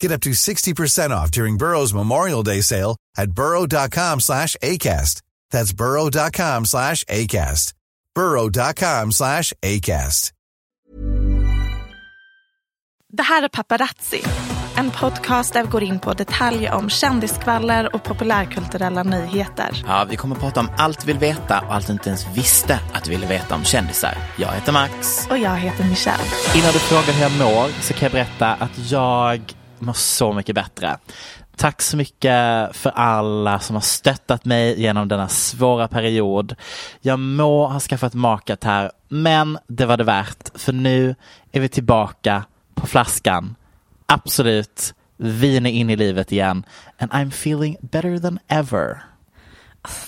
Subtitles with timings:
[0.00, 5.22] Get up to 60% off during Burrow's Memorial Day sale at burrow.com slash ACAST.
[5.50, 7.74] That's burrow.com slash ACAST.
[8.14, 10.32] burrow.com slash ACAST.
[13.12, 14.22] Det här är Paparazzi,
[14.76, 19.84] en podcast där vi går in på detaljer om kändiskvaller och populärkulturella nyheter.
[19.86, 22.26] Ja, vi kommer att prata om allt vi vill veta och allt du inte ens
[22.34, 24.18] visste att du ville veta om kändisar.
[24.36, 25.26] Jag heter Max.
[25.30, 26.24] Och jag heter Michelle.
[26.56, 30.54] Innan du frågar hur jag mår så kan jag berätta att jag mår så mycket
[30.54, 30.98] bättre.
[31.56, 32.32] Tack så mycket
[32.76, 36.54] för alla som har stöttat mig genom denna svåra period.
[37.00, 40.58] Jag må ha skaffat makat här, men det var det värt.
[40.60, 41.14] För nu
[41.52, 43.56] är vi tillbaka på flaskan.
[44.06, 46.64] Absolut, vin är inne i livet igen.
[46.98, 49.02] And I'm feeling better than ever.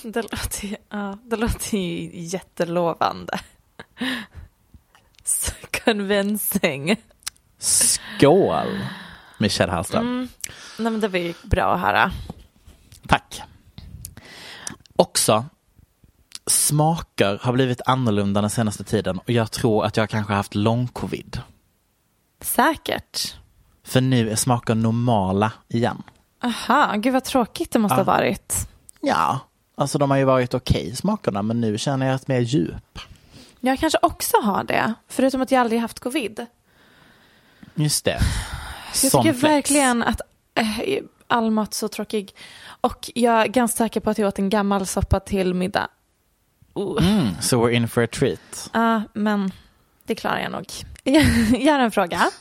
[0.03, 3.39] Det låter, ju- ja, det låter ju jättelovande.
[5.23, 5.51] So
[5.85, 6.95] convincing.
[7.59, 8.79] Skål,
[9.41, 10.29] Michelle Hallström.
[10.79, 12.11] Nej men det var ju bra att höra.
[13.07, 13.41] Tack.
[14.95, 15.45] Också,
[16.45, 20.55] smaker har blivit annorlunda den senaste tiden och jag tror att jag kanske har haft
[20.55, 21.41] lång-covid.
[22.41, 23.35] Säkert.
[23.83, 26.03] För nu är smaker normala igen.
[26.43, 28.69] Aha, gud vad tråkigt det måste ha varit.
[29.01, 29.39] Ja,
[29.77, 32.99] alltså de har ju varit okej smakerna men nu känner jag ett mer djup.
[33.59, 36.45] Jag kanske också har det, förutom att jag aldrig haft covid.
[37.75, 38.19] Just det.
[39.03, 39.43] Jag tycker flex.
[39.43, 40.21] verkligen att
[40.55, 42.35] äh, all mat så tråkig.
[42.81, 45.87] Och jag är ganska säker på att jag åt en gammal soppa till middag.
[46.79, 47.07] Uh.
[47.07, 48.69] Mm, so we're in for a treat.
[48.73, 49.51] Ja, men
[50.05, 50.65] det klarar jag nog.
[51.59, 52.31] Jag har en fråga.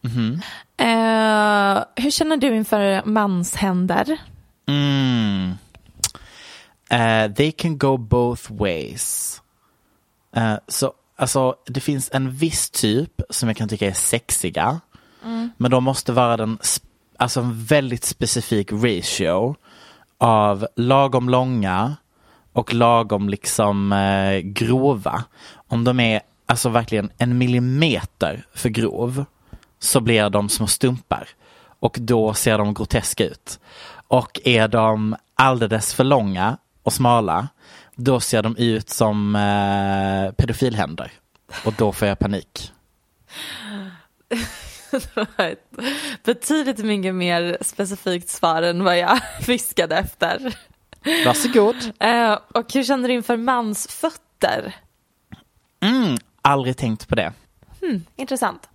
[0.00, 0.40] Mhm.
[0.76, 4.18] Eh, hur känner du inför manshänder?
[4.68, 5.52] Mm.
[6.90, 9.40] Eh, they can go both ways.
[10.36, 14.80] Eh, så, alltså, det finns en viss typ som jag kan tycka är sexiga.
[15.56, 16.58] Men de måste vara den,
[17.16, 19.56] alltså en väldigt specifik ratio
[20.18, 21.96] av lagom långa
[22.52, 25.24] och lagom liksom eh, grova.
[25.68, 29.24] Om de är alltså verkligen en millimeter för grov
[29.78, 31.28] så blir de små stumpar
[31.80, 33.60] och då ser de groteska ut.
[34.08, 37.48] Och är de alldeles för långa och smala
[37.94, 41.12] då ser de ut som eh, pedofilhänder
[41.64, 42.72] och då får jag panik.
[45.36, 45.70] Ett
[46.24, 50.54] betydligt mycket mer specifikt svar än vad jag fiskade efter.
[51.26, 51.76] Varsågod.
[51.98, 54.74] Eh, och hur känner du inför mansfötter?
[55.80, 57.32] Mm, aldrig tänkt på det.
[58.16, 58.68] Intressant.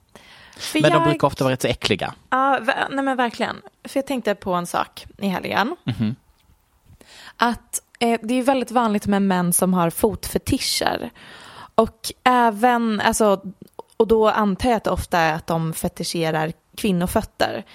[0.58, 2.14] För Men de jag- brukar ofta vara rätt så äckliga.
[2.30, 2.60] Ja,
[2.92, 3.56] nej men verkligen.
[3.84, 5.76] För jag tänkte på en sak i helgen.
[5.84, 6.16] Mhm.
[7.38, 11.10] Att eh, det är väldigt vanligt med män som har fotfetischer.
[11.76, 13.42] Och även, alltså,
[13.98, 17.66] och då antar jag att det ofta är att de fetischerar kvinnofötter.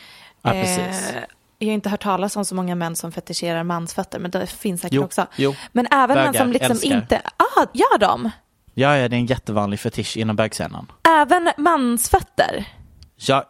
[0.43, 1.11] Ja, precis.
[1.11, 1.23] Eh,
[1.59, 4.81] jag har inte hört talas om så många män som fetischerar mansfötter, men det finns
[4.81, 5.27] säkert Jo, också.
[5.37, 5.55] jo.
[5.73, 6.97] Men även män som liksom älskar.
[6.97, 8.31] inte, ah, gör de?
[8.75, 10.87] Ja, ja, det är en jättevanlig fetisch inom bögscenen.
[11.09, 12.65] Även mansfötter?
[13.17, 13.45] Ja,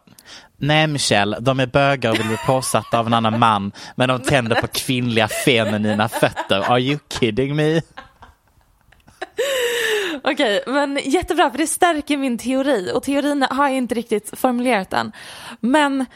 [0.56, 4.20] nej Michelle, de är bögar och vill bli påsatta av en annan man, men de
[4.22, 6.60] tänder på kvinnliga feminina fötter.
[6.72, 7.80] Are you kidding me?
[10.24, 14.92] Okej, men jättebra för det stärker min teori och teorin har jag inte riktigt formulerat
[14.92, 15.12] än.
[15.60, 16.06] Men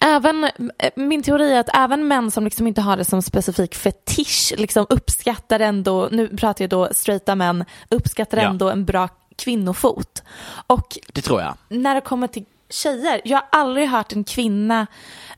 [0.00, 3.74] även, eh, min teori är att även män som liksom inte har det som specifik
[3.74, 8.44] fetisch liksom uppskattar ändå, nu pratar jag då straighta män, uppskattar Ja.
[8.48, 10.22] ändå en bra kvinnofot.
[10.66, 11.54] Och Det tror jag.
[11.68, 14.86] när det kommer till tjejer, jag har aldrig hört en kvinna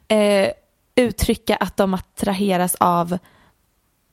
[0.09, 0.49] eh,
[0.95, 3.19] uttrycka att de attraheras av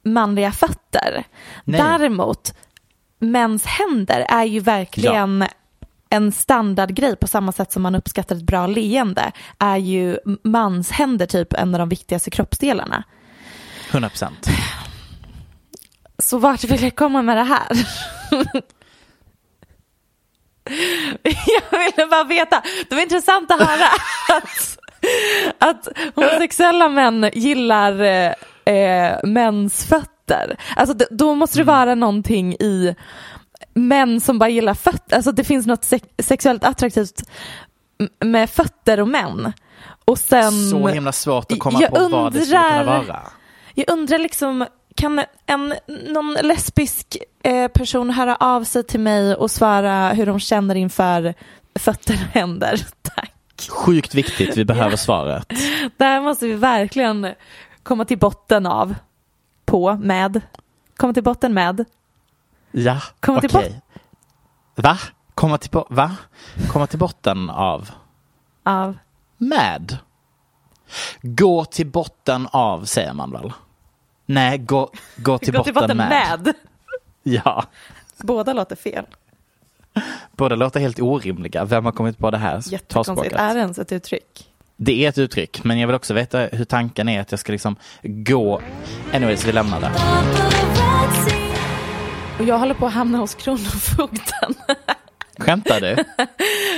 [0.03, 1.23] manliga fötter.
[1.63, 1.81] Nej.
[1.81, 2.53] Däremot,
[3.19, 5.45] mäns händer är ju verkligen
[6.09, 11.53] en standardgrej på samma sätt som man uppskattar ett bra leende är ju manshänder typ
[11.53, 13.03] en av de viktigaste kroppsdelarna.
[13.91, 14.47] 100 procent.
[16.17, 17.67] Så vart vill jag komma med det här?
[21.71, 23.85] jag ville bara veta, det var intressant att höra
[24.37, 24.77] att,
[25.57, 28.33] att homosexuella män gillar eh,
[28.75, 30.18] eh, mäns fötter.
[30.75, 32.95] Alltså d- då måste det vara någonting i
[33.73, 37.21] män som bara gillar fötter, alltså det finns något sex- sexuellt attraktivt
[38.25, 39.53] med fötter och män.
[40.05, 43.21] Och sen, Så himla svårt att komma på vad det skulle kunna undrar- vara.
[43.73, 44.65] jag undrar liksom,
[44.95, 45.73] kan en,
[46.07, 51.33] någon lesbisk eh, person höra av sig till mig och svara hur de känner inför
[51.79, 52.81] fötter och händer?
[53.15, 53.33] Tack.
[53.69, 55.47] Sjukt viktigt, vi behöver svaret.
[55.97, 57.27] Det här måste vi verkligen
[57.83, 58.95] komma till botten av.
[59.69, 60.41] På, med.
[60.97, 61.85] Komma till botten med.
[62.71, 63.49] Ja, okej.
[63.49, 63.79] till
[64.75, 64.97] Va?
[65.33, 66.15] Komma till, va?
[66.71, 67.89] Komma till botten av?
[68.63, 68.97] Av.
[69.37, 69.97] Med?
[71.21, 73.53] Gå till botten av säger man väl?
[74.25, 76.09] Nej, gå, gå till, Gå botten, till botten med.
[76.43, 76.53] med.
[77.23, 77.63] Ja,
[78.17, 79.05] Båda låter fel.
[80.31, 81.65] båda låter helt orimliga.
[81.65, 83.35] Vem har kommit på det här Jättekonstigt.
[83.35, 84.48] Är det ens ett uttryck?
[84.81, 87.51] Det är ett uttryck, men jag vill också veta hur tanken är att jag ska
[87.51, 88.61] liksom gå.
[89.13, 89.91] Anyways, vi lämnar det.
[92.39, 94.55] Och jag håller på att hamna hos Kronofogden.
[95.37, 95.95] Skämtar du?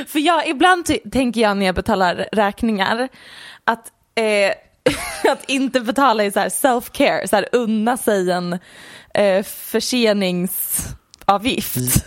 [0.08, 3.10] För jag, ibland tänker jag när jag betalar räkningar
[3.64, 4.52] att, eh,
[5.32, 8.60] att inte betala är så self-care, så här unna sig en
[9.14, 12.06] eh, förseningsavgift.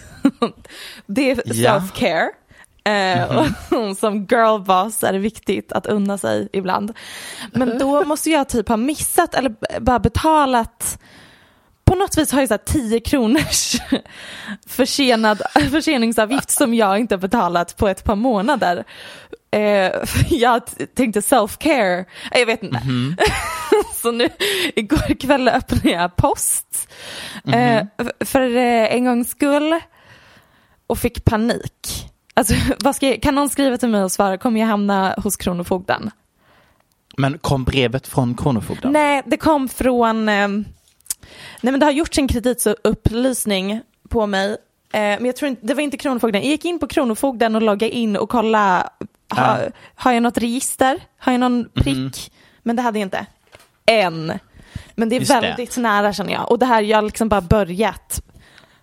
[1.07, 2.29] det är self-care.
[2.85, 6.93] Eh, och som girlboss är det viktigt att unna sig ibland.
[7.53, 10.99] Men då måste jag typ ha missat eller bara betalat
[11.85, 13.77] på något vis har jag så här 10 kronors
[14.67, 18.85] försenad, förseningsavgift som jag inte betalat på ett par månader.
[19.51, 19.93] Eh,
[20.31, 20.63] jag
[20.95, 22.81] tänkte self-care, Eh, jag vet inte.
[23.95, 24.29] så nu,
[24.77, 26.89] igår kväll öppnade jag post
[27.99, 29.81] f- för en gångs skull
[30.87, 32.07] och fick panik.
[32.35, 32.55] Alltså,
[33.01, 36.11] jag, kan någon skriva till mig och svara, kommer jag hamna hos Kronofogden?
[37.17, 38.93] Men kom brevet från Kronofogden?
[38.93, 40.29] Nej, det kom från...
[40.29, 40.65] Eh, nej,
[41.61, 44.51] men det har gjorts en kreditupplysning på mig.
[44.93, 46.43] Eh, men jag tror inte, det var inte Kronofogden.
[46.43, 48.89] Jag gick in på Kronofogden och loggade in och kollade.
[49.35, 49.59] Ha, Ah.
[49.95, 51.01] Har jag något register?
[51.19, 52.33] Har jag någon prick?
[52.63, 53.27] Men det hade jag inte.
[53.87, 54.33] Än.
[54.95, 55.41] Men det är Just det.
[55.41, 56.51] väldigt nära känner jag.
[56.51, 58.23] Och det här, jag har liksom bara börjat.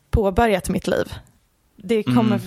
[0.10, 1.14] Påbörjat mitt liv.
[1.76, 2.40] Det kommer...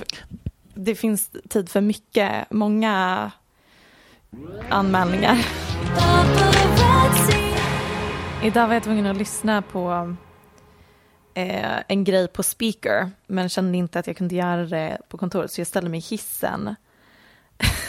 [0.74, 3.30] Det finns tid för mycket, många
[4.68, 5.46] anmälningar.
[8.42, 10.16] Idag var jag tvungen att lyssna på
[11.34, 15.52] eh, en grej på speaker men kände inte att jag kunde göra det på kontoret
[15.52, 16.74] så jag ställde mig i hissen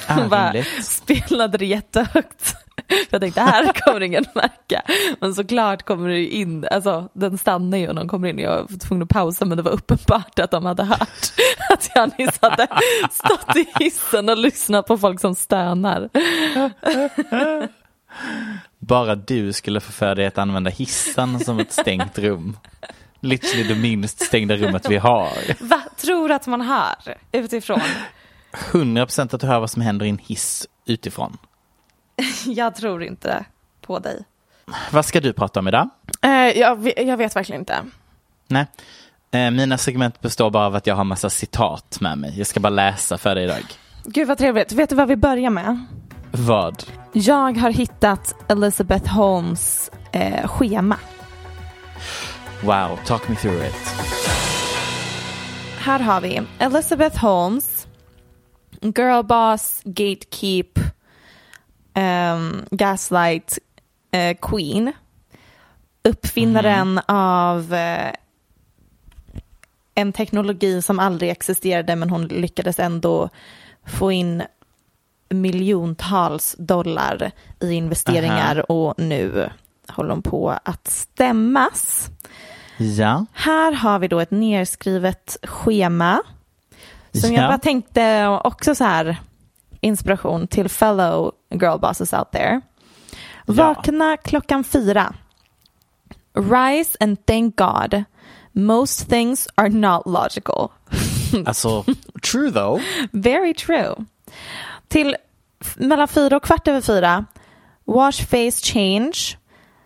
[0.08, 2.56] Ah, och bara spelade det jättehögt.
[3.10, 4.82] Jag tänkte här kommer ingen märka.
[5.20, 8.40] Men såklart kommer det in, alltså den stannar ju och de kommer in.
[8.40, 11.34] Jag var tvungen att pausa men det var uppenbart att de hade hört
[11.74, 12.68] att jag nyss hade
[13.12, 16.10] stått i hissen och lyssnat på folk som stönar.
[18.80, 22.58] Bara du skulle få för dig att använda hissen som ett stängt rum.
[23.20, 25.64] Literally det minst stängda rummet vi har.
[25.64, 27.82] Va, tror att man hör utifrån?
[28.54, 31.38] 100% att du hör vad som händer i en hiss utifrån.
[32.46, 33.46] Jag tror inte
[33.82, 34.24] på dig.
[34.92, 35.90] Vad ska du prata om idag?
[36.22, 37.78] Eh, jag, jag vet verkligen inte.
[38.48, 38.66] Nej.
[39.32, 42.38] Eh, Mina segment består bara av att jag har massa citat med mig.
[42.38, 43.64] Jag ska bara läsa för dig idag.
[44.06, 44.72] Gud vad trevligt.
[44.72, 45.86] Vet du vad vi börjar med?
[46.32, 46.84] Vad?
[47.14, 50.98] Jag har hittat Elizabeth Holmes eh, schema.
[52.64, 53.96] Wow, talk me through it.
[55.78, 57.88] Här har vi Elizabeth Holmes,
[58.82, 60.80] girlboss, gatekeep,
[61.96, 63.60] ehm, gaslight,
[64.12, 64.92] eh, queen,
[66.04, 68.12] uppfinnaren av eh,
[69.96, 73.30] en teknologi som aldrig existerade men hon lyckades ändå
[73.86, 74.44] få in
[75.30, 79.50] miljontals dollar i investeringar och nu
[79.88, 82.10] håller hon på att stämmas.
[82.78, 83.26] Ja.
[83.34, 86.22] Här har vi då ett nerskrivet schema
[87.12, 87.42] som Ja.
[87.42, 89.18] jag bara tänkte också så här
[89.86, 92.62] inspiration till fellow girl bosses out there.
[93.46, 95.16] Vakna klockan fyra.
[96.34, 98.04] Rise and thank God.
[98.54, 100.72] Most things are not logical.
[101.46, 101.86] Alltså,
[102.22, 102.82] true though.
[103.12, 103.96] Very true.
[104.88, 105.16] Till
[105.76, 107.26] mellan fyra och kvart över fyra,
[107.86, 109.38] wash face change.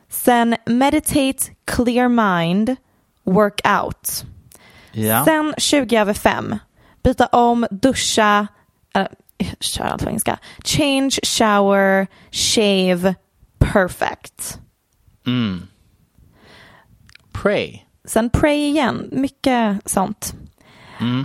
[0.10, 2.76] Sen meditate, clear mind,
[3.24, 4.24] work out.
[4.92, 5.26] Ja.
[5.26, 6.60] Sen 20 över fem,
[7.04, 8.48] byta om, duscha,
[9.60, 10.40] kör allt på engelska.
[10.64, 13.16] Change, shower, shave,
[13.60, 14.60] perfect.
[17.32, 17.80] Pray.
[18.06, 20.34] Sen pray igen, mycket sånt.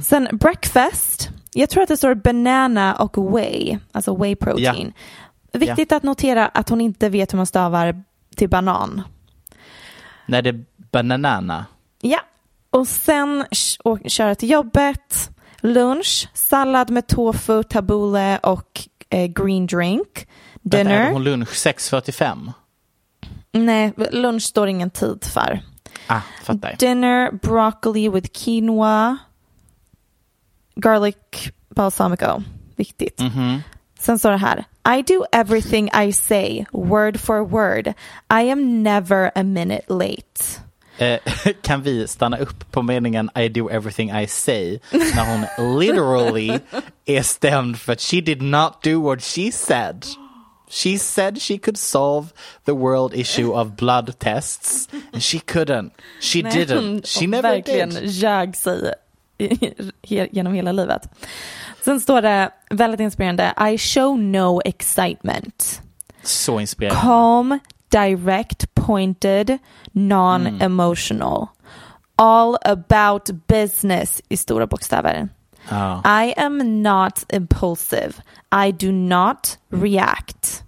[0.05, 4.93] Sen breakfast, jag tror att det står banana och whey, alltså whey protein.
[5.53, 8.05] Viktigt att notera att hon inte vet hur man stavar
[8.37, 9.03] till banan.
[10.27, 11.67] Nej, det är banana.
[12.01, 12.21] Ja,
[12.71, 13.45] och sen
[13.85, 15.31] och köra till jobbet,
[15.65, 18.81] lunch, sallad med tofu, tabbouleh och
[19.11, 20.29] eh, green drink.
[20.63, 20.99] Vänta, Dinner.
[21.01, 22.53] hade hon lunch 6.45?
[23.53, 25.61] Nej, lunch står ingen tid för.
[26.07, 26.77] Ah, fattar.
[26.79, 29.17] Dinner, broccoli with quinoa,
[30.77, 31.17] garlic
[31.69, 32.43] balsamico.
[32.77, 33.21] Viktigt.
[33.99, 34.65] Sen står det här.
[34.99, 37.87] I do everything I say, word for word.
[38.31, 40.61] I am never a minute late.
[40.99, 41.19] Eh,
[41.63, 46.59] kan vi stanna upp på meningen I do everything I say när hon literally
[47.05, 50.07] är stämd för att she did not do what she said.
[50.69, 52.29] She said she could solve
[52.65, 55.91] the world issue of blood tests and she couldn't.
[56.21, 57.07] She didn't.
[57.07, 58.11] She never verkligen did.
[58.11, 58.95] ljög sig
[60.31, 61.03] genom hela livet.
[61.85, 63.55] Sen står det väldigt inspirerande.
[63.73, 65.83] I show no excitement.
[66.23, 67.01] Så inspirerande.
[67.01, 67.59] Calm,
[67.95, 69.59] direct, pointed,
[69.93, 71.49] non-emotional.
[72.19, 75.29] All about business i stora bokstäver.
[75.71, 76.03] Ja.
[76.05, 78.21] I am not impulsive.
[78.53, 80.65] I do not react.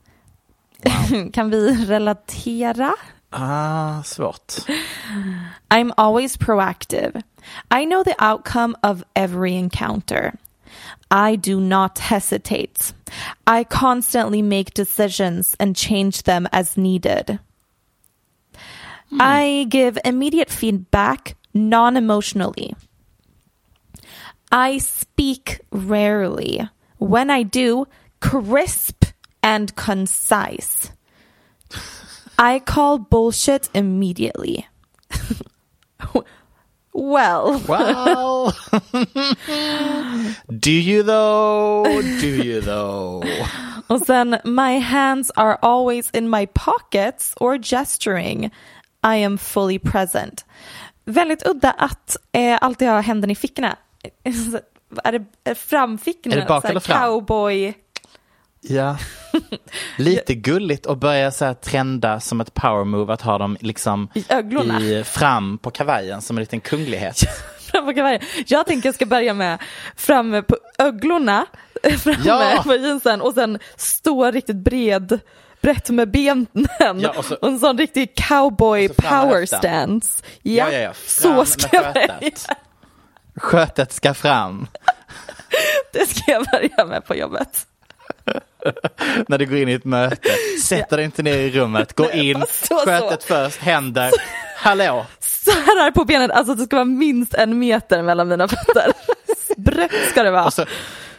[1.33, 2.95] kan vi relatera?
[3.31, 4.67] Ah, svårt.
[5.71, 7.23] I'm always proactive.
[7.71, 10.33] I know the outcome of every encounter.
[11.11, 12.93] I do not hesitate.
[13.47, 17.39] I constantly make decisions and change them as needed.
[19.11, 19.19] Hmm.
[19.21, 22.75] I give immediate feedback non emotionally.
[24.51, 26.69] I speak rarely.
[26.99, 27.87] When I do,
[28.21, 29.05] crisp
[29.43, 30.91] and concise.
[32.39, 34.67] I call bullshit immediately.
[36.97, 38.53] well, Well,
[40.61, 41.85] do you though?
[42.21, 43.23] Do you though?
[43.87, 48.51] och sen my hands are always in my pockets or gesturing.
[49.03, 50.45] I am fully present.
[51.05, 53.77] Väldigt udda att eh, alltid ha händerna i fickorna.
[55.05, 56.37] Är det det framfickorna?
[56.37, 57.01] Är det bak eller fram?
[57.01, 57.75] Cowboy.
[58.69, 58.97] Ja.
[59.97, 64.25] Lite gulligt att börja så trenda som ett power move att ha dem liksom I
[64.29, 64.81] öglorna.
[64.81, 67.17] i, fram på kavajen som en liten kunglighet.
[67.73, 68.21] fram på kavajen.
[68.47, 69.59] Jag tänker jag ska börja med
[69.97, 71.47] framme på öglorna,
[71.99, 72.63] framme Ja.
[72.65, 75.19] på jeansen och sen stå riktigt bred,
[75.61, 76.47] brett med benen
[77.01, 80.23] Ja, och så- en sån riktig cowboy och fram power stance.
[80.43, 80.93] Ja, ja, ja.
[81.07, 82.15] så Fram ska jag börja.
[83.37, 84.67] Skötet ska fram
[85.93, 87.67] Det ska jag börja med på jobbet.
[89.29, 90.29] när du går in i ett möte.
[90.63, 92.45] Sätter dig inte ner i rummet, gå in,
[92.85, 94.11] skötet först, händer.
[94.57, 95.07] Hallå!
[95.21, 98.93] Så här på benet, alltså det ska vara minst en meter mellan mina fötter.
[99.57, 100.45] Brett ska det vara.
[100.45, 100.65] Och så,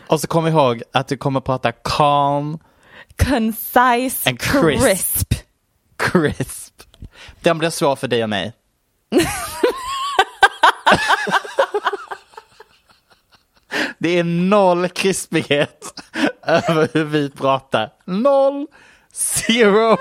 [0.07, 2.59] och så kom ihåg att du kommer prata calm,
[3.29, 4.83] Concise, And crisp.
[4.85, 5.33] crisp.
[5.97, 6.73] crisp.
[7.41, 8.53] Den blir svår för dig och mig.
[13.99, 16.01] Det är noll krispighet
[16.43, 17.89] över hur vi pratar.
[18.05, 18.67] Noll,
[19.13, 19.97] zero,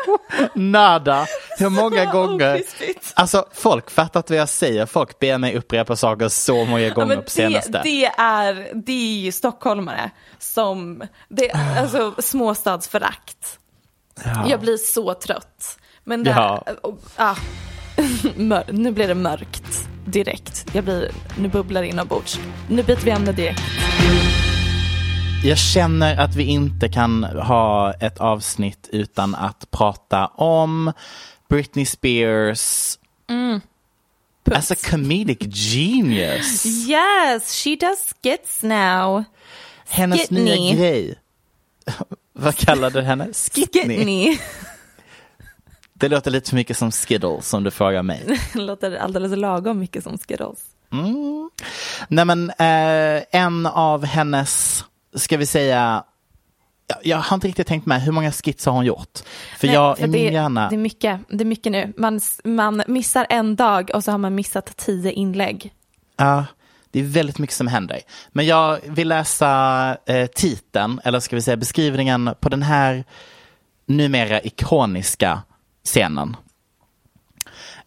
[0.55, 1.26] nada.
[1.59, 2.62] Hur många gånger?
[3.15, 4.87] Alltså folk fattar inte vad jag säger.
[4.87, 7.81] Folk ber mig upprepa saker så många Ja, gånger men på det, senaste.
[7.85, 13.59] det, är, det är ju stockholmare som, det, alltså småstadsförakt.
[14.47, 15.79] Jag blir så trött.
[16.05, 16.65] Men det, Ja.
[16.83, 17.37] och, ah,
[18.69, 20.67] nu blir det mörkt direkt.
[20.73, 22.41] Jag blir, nu bubblar det inombords.
[22.69, 23.61] Nu byter vi ämne direkt.
[25.45, 30.93] Jag känner att vi inte kan ha ett avsnitt utan att prata om
[31.49, 32.99] Britney Spears
[34.55, 36.67] as a comedic genius.
[36.89, 39.25] Yes, she does skits now.
[39.89, 40.45] Hennes Skitney.
[40.45, 41.15] nya grej.
[42.33, 43.33] Vad kallade du henne?
[43.33, 43.97] Skitney.
[43.97, 44.39] Skitney.
[45.99, 48.41] Det låter lite för mycket som Skittles som du frågar mig.
[48.55, 50.65] Låter alldeles lagom mycket som Skittles.
[52.09, 54.85] Nej men eh, en av hennes,
[55.15, 56.05] ska vi säga,
[57.03, 59.19] jag, har inte riktigt tänkt med hur många skits har hon gjort?
[59.59, 61.93] För Nej, jag för det, hjärna, det är mycket, det är mycket nu.
[61.97, 65.75] Man, man missar en dag och så har man missat tio inlägg.
[66.17, 66.45] ja,
[66.91, 68.00] Det är väldigt mycket som händer.
[68.33, 73.05] Men jag vill läsa eh, titeln, eller ska vi säga beskrivningen på den här
[73.87, 75.43] numera ikoniska
[75.87, 76.37] scenen.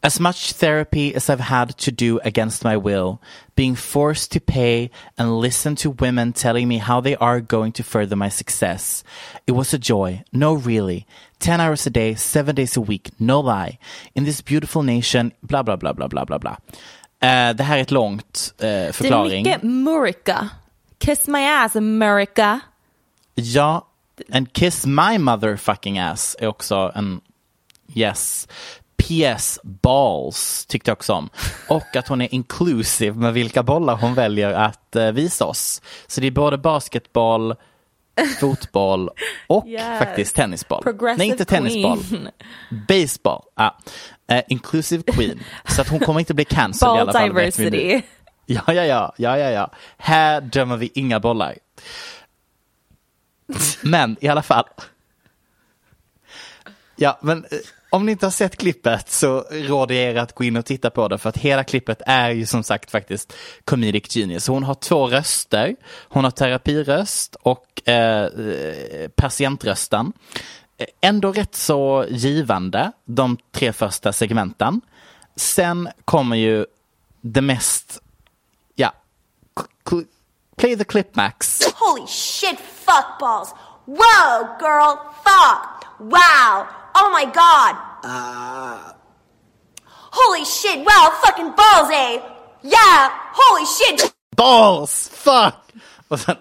[0.01, 3.19] As much therapy as I've had to do against my will,
[3.55, 7.83] being forced to pay and listen to women telling me how they are going to
[7.83, 9.03] further my success.
[9.45, 10.23] It was a joy.
[10.31, 11.05] No, really.
[11.39, 13.77] 10 hours a day, 7 days a week, no lie.
[14.15, 16.57] In this beautiful nation, bla bla bla bla bla bla bla.
[17.21, 19.43] Eh, det här är ett långt eh, Det är förklaring.
[19.43, 20.49] mycket Murica.
[20.99, 22.59] Kiss my ass America.
[23.35, 23.85] Ja,
[24.31, 27.21] and kiss my motherfucking ass är också en
[27.95, 28.47] yes.
[28.97, 31.29] PS balls tyckte jag också om.
[31.69, 35.81] Och att hon är inclusive med vilka bollar hon väljer att eh, visa oss.
[36.07, 37.55] Så det är både basketboll,
[38.39, 39.09] fotboll
[39.47, 39.99] och Yes.
[39.99, 40.83] faktiskt tennisboll.
[40.83, 41.99] Progressive Nej, inte tennisboll.
[42.03, 42.29] queen.
[42.87, 43.41] Baseball.
[43.55, 43.71] Ah.
[44.27, 45.39] Eh, inclusive queen.
[45.67, 47.21] Så att hon kommer inte bli cancelled i Ball alla fall.
[47.21, 47.27] nu.
[47.39, 48.01] diversity.
[48.45, 49.71] Ja, ja, ja, ja, ja, ja.
[49.97, 51.55] Här dömer vi inga bollar.
[53.81, 54.65] Men i alla fall.
[56.95, 57.57] Ja, men eh,
[57.89, 60.89] om ni inte har sett klippet så råder jag er att gå in och titta
[60.89, 63.33] på det för att hela klippet är ju som sagt faktiskt
[63.65, 64.47] comedic genius.
[64.47, 65.75] Hon har två röster.
[66.09, 68.29] Hon har terapiröst och eh,
[69.15, 70.13] patientrösten.
[71.01, 74.81] Ändå rätt så givande de tre första segmenten.
[75.35, 76.65] Sen kommer ju
[77.21, 78.01] det mest,
[78.75, 78.93] ja,
[80.57, 81.61] play the clip Max.
[81.75, 83.53] Holy shit, fuck balls.
[83.85, 85.85] Whoa, girl, fuck.
[85.99, 86.78] Wow.
[86.95, 87.75] Oh my god.
[90.11, 92.21] Holy shit, wow, fucking balls, eh?
[92.63, 94.13] Yeah, holy shit.
[94.35, 95.09] Balls!
[95.13, 95.53] Fuck!
[96.07, 96.35] Och sen...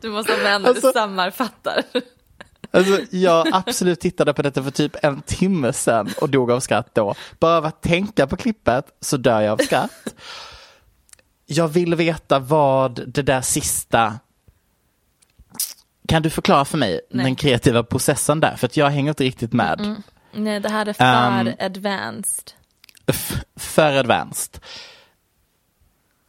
[0.00, 1.82] Du måste vänner Alltså- du sammanfattar.
[2.72, 6.94] Alltså, jag absolut tittade på detta för typ en timme sedan och dog av skratt
[6.94, 7.14] då.
[7.38, 10.14] Bara av att tänka på klippet så dör jag av skratt.
[11.52, 14.18] Jag vill veta vad det där sista...
[16.08, 17.24] Kan du förklara för mig Nej.
[17.24, 18.56] den kreativa processen där?
[18.56, 20.02] För att jag hänger inte riktigt med.
[20.32, 21.54] Nej, det här är för Ehm.
[21.58, 22.44] advanced.
[23.56, 24.58] För advanced.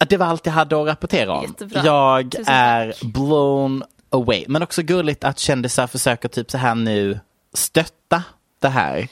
[0.10, 1.44] Det var allt jag hade att rapportera om.
[1.44, 1.86] Jättebra.
[1.86, 3.02] Jag Tusen är tack.
[3.14, 4.46] blown away.
[4.48, 7.20] Men också gulligt att kändisar försöker typ så här nu
[7.54, 8.24] stötta
[8.60, 9.08] det här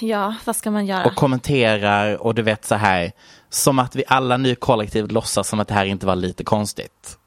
[0.00, 1.04] Ja, vad ska man göra?
[1.04, 3.12] och kommenterar och du vet så här
[3.48, 7.18] som att vi alla nu kollektivt låtsas som att det här inte var lite konstigt.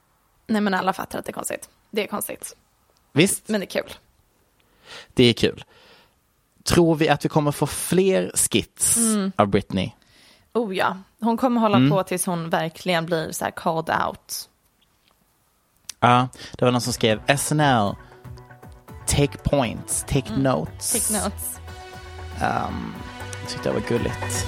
[0.47, 1.69] Nej, men alla fattar att det är konstigt.
[1.91, 2.55] Det är konstigt,
[3.13, 3.93] Visst, men det är kul.
[5.13, 5.63] det är kul.
[6.63, 9.31] Tror vi att vi kommer få fler skits Mm.
[9.35, 9.91] av Britney?
[10.53, 11.89] Oh ja, hon kommer hålla Mm.
[11.89, 14.49] på tills hon verkligen blir så här called out.
[15.99, 17.95] Ja, det var någon som skrev SNL,
[19.07, 21.11] take points, take notes.
[21.11, 21.21] Mm.
[21.21, 21.58] Take notes.
[22.39, 24.47] Jag tyckte det var gulligt.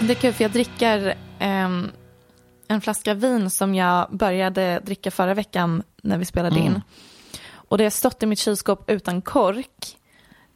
[0.00, 1.90] Det är kul för jag dricker ehm,
[2.68, 6.72] en flaska vin som jag började dricka förra veckan när vi spelade Mm.
[6.72, 6.80] in.
[7.54, 9.96] Och det har stått i mitt kylskåp utan kork.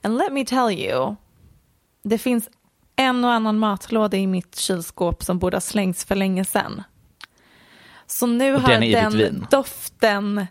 [0.02, 1.16] And let me tell you,
[2.02, 2.48] det finns
[2.96, 6.82] en och annan matlåda i mitt kylskåp som borde ha slängts för länge sedan.
[8.06, 10.46] Så nu Och har den den doften,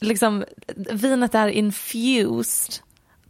[0.00, 0.44] liksom
[0.76, 2.74] vinet är infused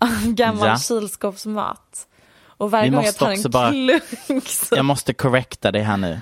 [0.00, 0.78] av gammal Ja.
[0.78, 2.06] kylskåpsmat.
[2.46, 4.76] Och varje Vi gång jag måste tar en bara- klunk så...
[4.76, 6.20] Jag måste correcta dig här nu.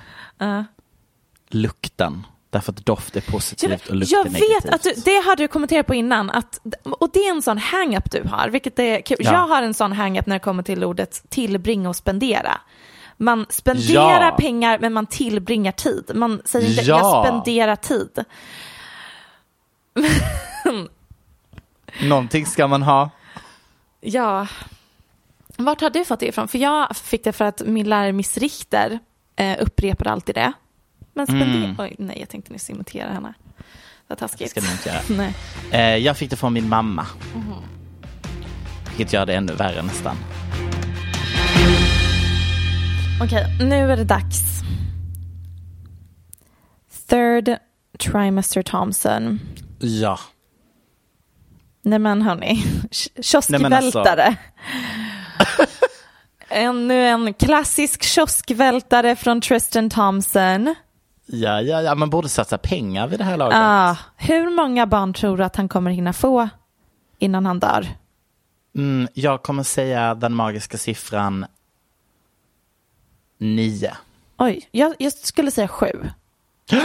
[1.49, 2.25] Lukten.
[2.51, 4.73] Därför att doft är positivt och lukt jag är vet negativt.
[4.73, 6.59] att du, det hade du kommenterat på innan, att,
[6.99, 9.17] och det är en sån hang-up du har, vilket är kul.
[9.19, 9.31] Ja.
[9.31, 12.61] Jag har en sån hang-up när det kommer till ordet tillbringa och spendera.
[13.17, 14.35] Man spenderar Ja.
[14.39, 16.11] pengar men man tillbringar tid.
[16.15, 16.97] Man säger inte Ja.
[16.99, 18.25] jag spenderar tid.
[22.03, 23.09] Någonting ska man ha.
[24.01, 24.47] Ja,
[25.57, 26.47] vart har du fått det ifrån?
[26.47, 28.99] För jag fick det för att min lärare Miss Richter
[29.35, 30.53] eh, upprepar alltid det.
[31.13, 31.47] Men spendera...
[31.63, 31.75] Mm.
[31.79, 33.33] Oj, nej, jag tänkte nyss imitera henne.
[33.57, 33.63] Det
[34.07, 34.51] var Det taskigt.
[34.51, 35.01] ska inte göra.
[35.17, 35.33] Nej.
[35.71, 37.07] Eh, jag fick det från min mamma.
[37.35, 37.53] Mhm.
[38.87, 40.15] Vilket gör det ännu värre nästan.
[43.23, 44.39] Okej, nu är det dags.
[47.09, 47.57] Third
[47.99, 49.39] trimester Thompson.
[49.79, 50.19] Ja.
[51.81, 53.09] Nej men hörni, alltså.
[53.21, 54.35] kioskvältare.
[56.49, 60.75] Ännu en klassisk kioskvältare från Tristan Thompson.
[61.25, 63.57] Ja, ja, ja, man borde satsa pengar vid det här laget.
[63.57, 66.49] Ah, hur många barn tror du att han kommer hinna få
[67.19, 67.87] innan han dör?
[68.75, 71.45] Mm, jag kommer säga den magiska siffran
[73.37, 73.93] nio.
[74.37, 76.09] Oj, jag, jag skulle säga sju.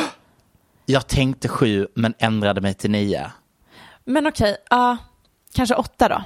[0.87, 3.31] Jag tänkte sju men ändrade mig till nio.
[4.05, 4.97] Men okej, ja,
[5.55, 6.23] kanske åtta då.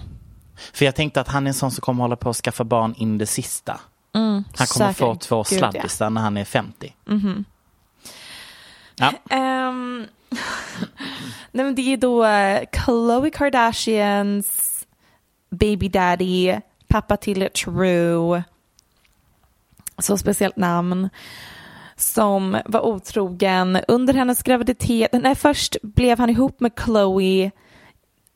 [0.73, 2.95] För jag tänkte att han är en sån som kommer hålla på att skaffa barn
[2.97, 3.81] in det sista.
[4.57, 4.97] han kommer säkert.
[4.97, 5.59] få två Gud, ja.
[5.59, 6.95] sladdisar när han är 50.
[8.97, 9.13] Ja.
[9.31, 10.07] Ehm,
[11.53, 14.87] nej men det är då eh, Khloe Kardashians
[15.51, 18.43] baby daddy, pappa till True,
[19.99, 21.09] så speciellt namn,
[21.97, 25.13] som var otrogen under hennes graviditet.
[25.13, 27.51] Nej, först blev han ihop med Khloe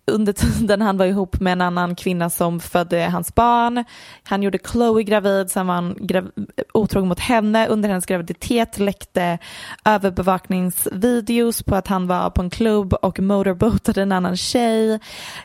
[0.07, 3.85] under tiden han var ihop med en annan kvinna som födde hans barn.
[4.23, 6.33] Han gjorde Chloe gravid, sen var han grav-
[6.75, 7.67] otrogen mot henne.
[7.67, 9.38] Under hennes graviditet läckte
[9.85, 15.01] överbevakningsvideos på att han var på en klubb och motorboatade en annan tjej.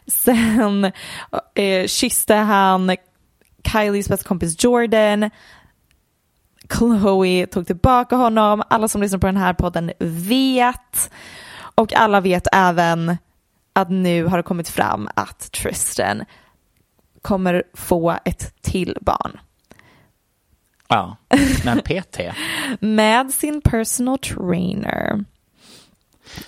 [0.08, 0.86] Sen
[1.56, 2.96] eh, kysste han
[3.72, 5.30] Kylies bästa kompis Jordan.
[6.78, 8.64] Chloe tog tillbaka honom.
[8.70, 11.12] Alla som lyssnar på den här podden vet.
[11.76, 13.18] Och alla vet även
[13.78, 16.24] att nu har det kommit fram att Tristan
[17.22, 19.40] kommer få ett till barn
[20.88, 21.18] ja.
[21.66, 22.20] Men PT.
[22.80, 25.26] med sin personal trainer.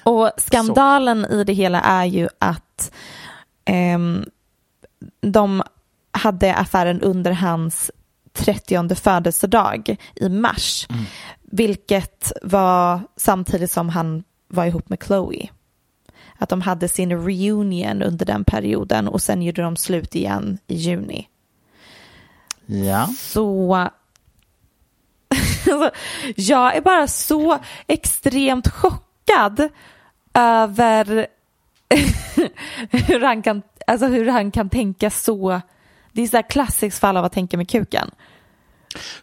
[0.03, 2.91] Och skandalen i det hela är ju att
[3.65, 4.25] ehm,
[5.21, 5.63] de
[6.11, 7.91] hade affären under hans
[8.33, 10.87] 30 födelsedag i mars.
[11.41, 15.49] Vilket var samtidigt som han var ihop med Chloe.
[16.41, 20.75] Att de hade sin reunion under den perioden och sen gjorde de slut igen i
[20.75, 21.27] juni.
[22.65, 23.07] Ja.
[23.17, 23.89] Så
[26.35, 29.69] jag är bara så extremt chockad
[30.33, 31.27] över
[32.89, 35.61] hur, han kan, alltså hur han kan tänka så.
[36.11, 38.11] Det är så här klassiskt fall av att tänka med kuken.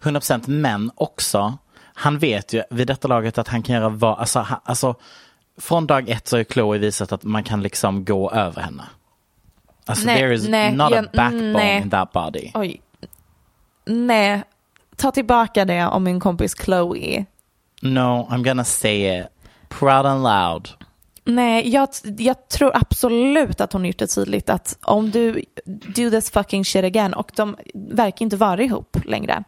[0.02, 1.58] 100% men också,
[1.94, 4.94] han vet ju vid detta laget att han kan göra vad, alltså, han, alltså
[5.58, 8.84] från dag ett så har ju Chloe visat att man kan liksom gå över henne.
[9.86, 11.82] Alltså Nej, there is nej, not jag- a backbone nej.
[11.82, 12.50] in that body.
[12.54, 12.80] Oj.
[13.84, 14.42] Nej,
[14.96, 17.24] ta tillbaka det om min kompis Chloe.
[17.82, 19.26] No, I'm gonna say it.
[19.68, 20.68] Proud and loud.
[21.24, 21.88] Nej, jag,
[22.18, 26.84] jag tror absolut att hon gjort det tydligt att om du do this fucking shit
[26.84, 29.44] again och de verkar inte vara ihop längre.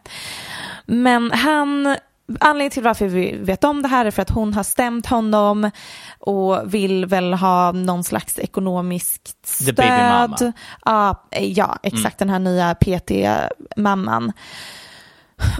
[0.86, 1.96] Men han,
[2.40, 5.70] anledningen till varför vi vet om det här är för att hon har stämt honom
[6.18, 9.74] och vill väl ha någon slags ekonomiskt The stöd.
[9.74, 10.52] baby mama.
[10.84, 14.32] Ja, ja, exakt den här nya PT-mamman.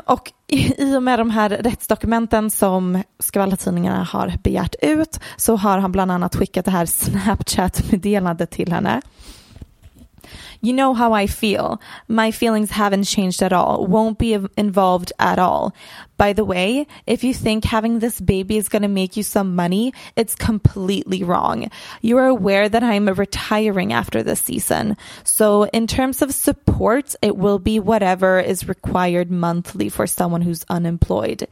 [0.04, 5.78] Och i i och med de här rättsdokumenten som skvallertidningarna har begärt ut så har
[5.78, 9.00] han bland annat skickat det här Snapchat-meddelandet till henne.
[10.60, 11.80] You know how I feel.
[12.08, 13.86] My feelings haven't changed at all.
[13.86, 15.74] Won't be involved at all.
[16.16, 19.54] By the way, if you think having this baby is going to make you some
[19.54, 21.70] money, it's completely wrong.
[22.02, 24.96] You are aware that I'm retiring after this season.
[25.22, 30.64] So, in terms of support, it will be whatever is required monthly for someone who's
[30.68, 31.46] unemployed.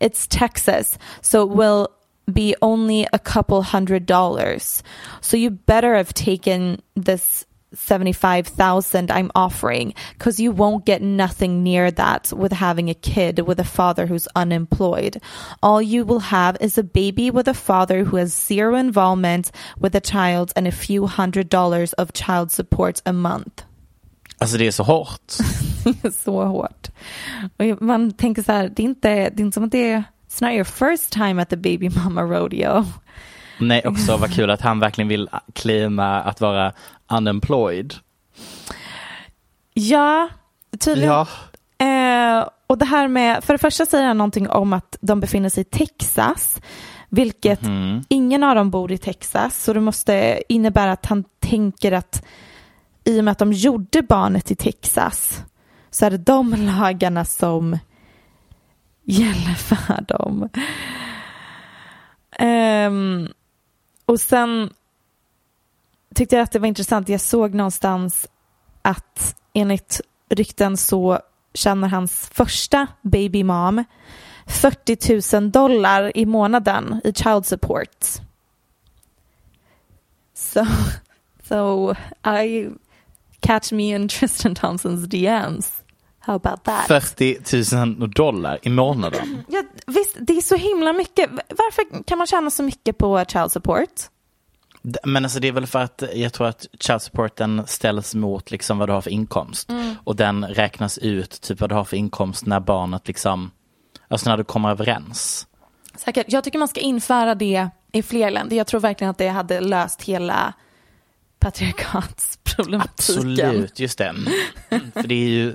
[0.00, 1.88] It's Texas, so it will
[2.30, 4.82] be only a couple hundred dollars.
[5.20, 11.90] So you better have taken this 75,000 I'm offering cuz you won't get nothing near
[11.90, 15.20] that with having a kid with a father who's unemployed.
[15.62, 19.92] All you will have is a baby with a father who has zero involvement with
[19.92, 23.64] the child and a few hundred dollars of child support a month.
[24.38, 25.32] Alltså det är så hårt.
[26.24, 26.88] så hårt.
[27.58, 30.04] Och man tänker så här, det är inte, det är inte som att det är
[30.30, 32.84] It's not your first time at the baby mama rodeo.
[33.60, 36.72] Nej, också vad kul att han verkligen vill claima att vara
[37.12, 37.94] unemployed.
[39.74, 40.28] Ja,
[40.78, 41.10] tydligen.
[41.10, 41.26] Ja.
[41.86, 45.48] Eh, och det här med, för det första säger han någonting om att de befinner
[45.48, 46.60] sig i Texas,
[47.08, 47.60] vilket
[48.08, 52.24] ingen av dem bor i Texas, så det måste innebära att han tänker att
[53.04, 55.42] i och med att de gjorde barnet i Texas
[55.90, 57.78] så är det de lagarna som
[59.04, 60.48] gäller för dem.
[62.38, 63.28] Ehm,
[64.10, 64.70] och sen
[66.14, 68.28] tyckte jag att det var intressant, jag såg någonstans
[68.82, 71.20] att enligt rykten så
[71.54, 73.84] tjänar hans första baby mom
[74.46, 78.04] 40 000 dollar i månaden i child support.
[80.34, 80.64] So,
[81.48, 81.94] so
[82.40, 82.68] I
[83.40, 85.79] catch me in Tristan Thompsons DMs.
[86.20, 86.86] How about that?
[86.86, 89.44] 40 000 dollar i månaden.
[89.48, 91.30] Ja, visst, det är så himla mycket.
[91.48, 93.90] Varför kan man tjäna så mycket på child support?
[95.04, 98.78] Men alltså det är väl för att jag tror att child supporten ställs mot liksom
[98.78, 99.70] vad du har för inkomst.
[100.04, 103.50] Och den räknas ut typ vad du har för inkomst när barnet liksom,
[104.08, 105.46] alltså när du kommer överens.
[105.96, 106.26] Säkert.
[106.28, 108.56] Jag tycker man ska införa det i fler länder.
[108.56, 110.52] Jag tror verkligen att det hade löst hela
[111.38, 112.90] patriarkatsproblematiken.
[113.30, 114.04] Absolut, just det.
[114.04, 115.54] Mm, För det är ju,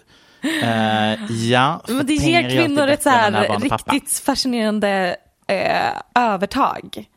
[0.64, 1.82] eh, ja.
[1.88, 5.16] Men det ger kvinnor ett så här riktigt fascinerande
[5.48, 7.10] eh, övertag.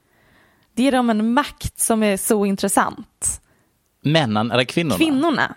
[0.75, 3.41] Det ger dem en makt som är så intressant.
[4.01, 4.97] Männen eller kvinnorna?
[4.97, 5.55] Kvinnorna.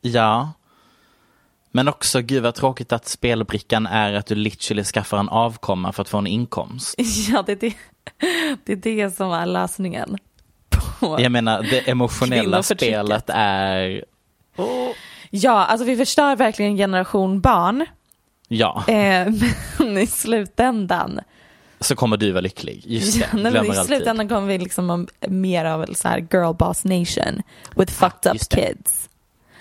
[0.00, 0.52] Ja.
[1.76, 6.02] Men också, gud vad tråkigt att spelbrickan är att du literally skaffar en avkomma för
[6.02, 6.94] att få en inkomst.
[7.28, 7.74] Ja, det är det,
[8.64, 10.18] det, är det som är lösningen.
[10.68, 11.20] På.
[11.20, 14.04] Jag menar, det emotionella spelet är,
[15.36, 17.86] Ja, alltså vi förstör verkligen en generation barn.
[18.48, 19.28] ja, Eh,
[19.78, 21.20] men i slutändan,
[21.80, 22.82] så kommer du vara lycklig.
[22.86, 23.96] Just det, ja, nej, glömmer i alltid.
[23.96, 27.42] slutändan kommer vi liksom mer av så här girl boss nation
[27.76, 28.56] with fucked up det.
[28.56, 29.08] kids.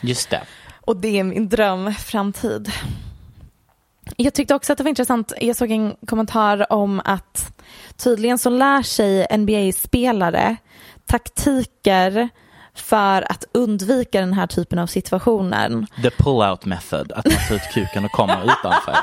[0.01, 0.41] Just det.
[0.81, 2.71] Och det är min drömframtid.
[4.17, 7.59] Jag tyckte också att det var intressant, jag såg en kommentar om att
[7.97, 10.55] tydligen så lär sig NBA-spelare
[11.05, 12.29] taktiker
[12.75, 15.85] för att undvika den här typen av situationer.
[16.01, 18.97] The pull-out method, att man tar ut kuken och kommer utanför.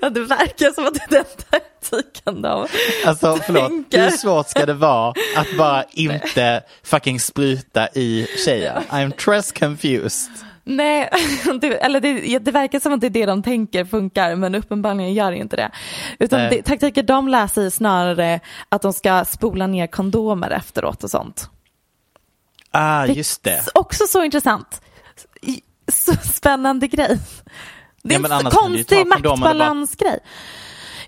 [0.00, 2.66] Det verkar som att det är den taktiken de
[3.06, 4.02] Alltså förlåt, tänker.
[4.02, 8.82] hur svårt ska det vara att bara inte fucking spruta i tjejer?
[8.90, 10.30] I'm trust confused.
[10.64, 11.10] Nej,
[11.60, 15.14] det, eller det, det verkar som att det är det de tänker funkar men uppenbarligen
[15.14, 15.70] gör inte det.
[16.18, 21.04] Utan det, taktiker de lär sig är snarare att de ska spola ner kondomer efteråt
[21.04, 21.50] och sånt.
[22.70, 23.62] Ah, just det.
[23.74, 24.80] Också så intressant.
[25.92, 27.18] Så spännande grej.
[28.02, 30.18] Det är Ja, en konstig kondomerna bara- maktbalansgrej.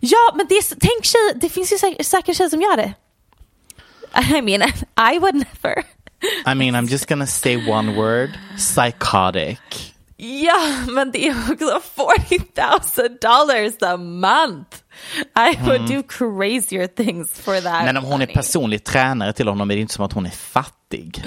[0.01, 2.93] Ja, men det är, tänk tjej, det finns ju säkert, säkert tjejer som gör det.
[4.39, 4.63] I mean,
[5.15, 5.79] I would never.
[6.47, 9.59] I mean, I'm just gonna say one word, psychotic.
[10.25, 10.59] Ja,
[10.89, 12.43] men det är också 40
[13.01, 14.77] 000 dollars a month.
[15.51, 17.85] I would do crazier things for that Mm.
[17.85, 18.35] Men om hon är money.
[18.35, 21.25] personlig tränare till honom är det inte som att hon är fattig.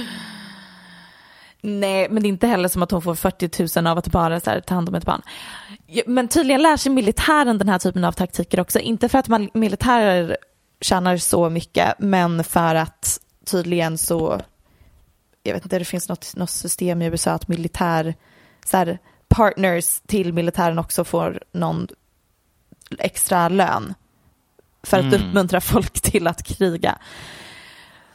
[1.61, 4.39] Nej, men det är inte heller som att hon får 40 000 av att bara
[4.39, 5.21] så här, ta hand om ett barn.
[6.05, 8.79] Men tydligen lär sig militären den här typen av taktiker också.
[8.79, 10.37] Inte för att man, militärer
[10.81, 14.41] tjänar så mycket, men för att tydligen så,
[15.43, 18.15] jag vet inte, det finns något, något system i USA att militär,
[18.65, 21.87] så här, partners till militären också får någon
[22.99, 23.93] extra lön
[24.83, 26.97] för att uppmuntra folk till att kriga.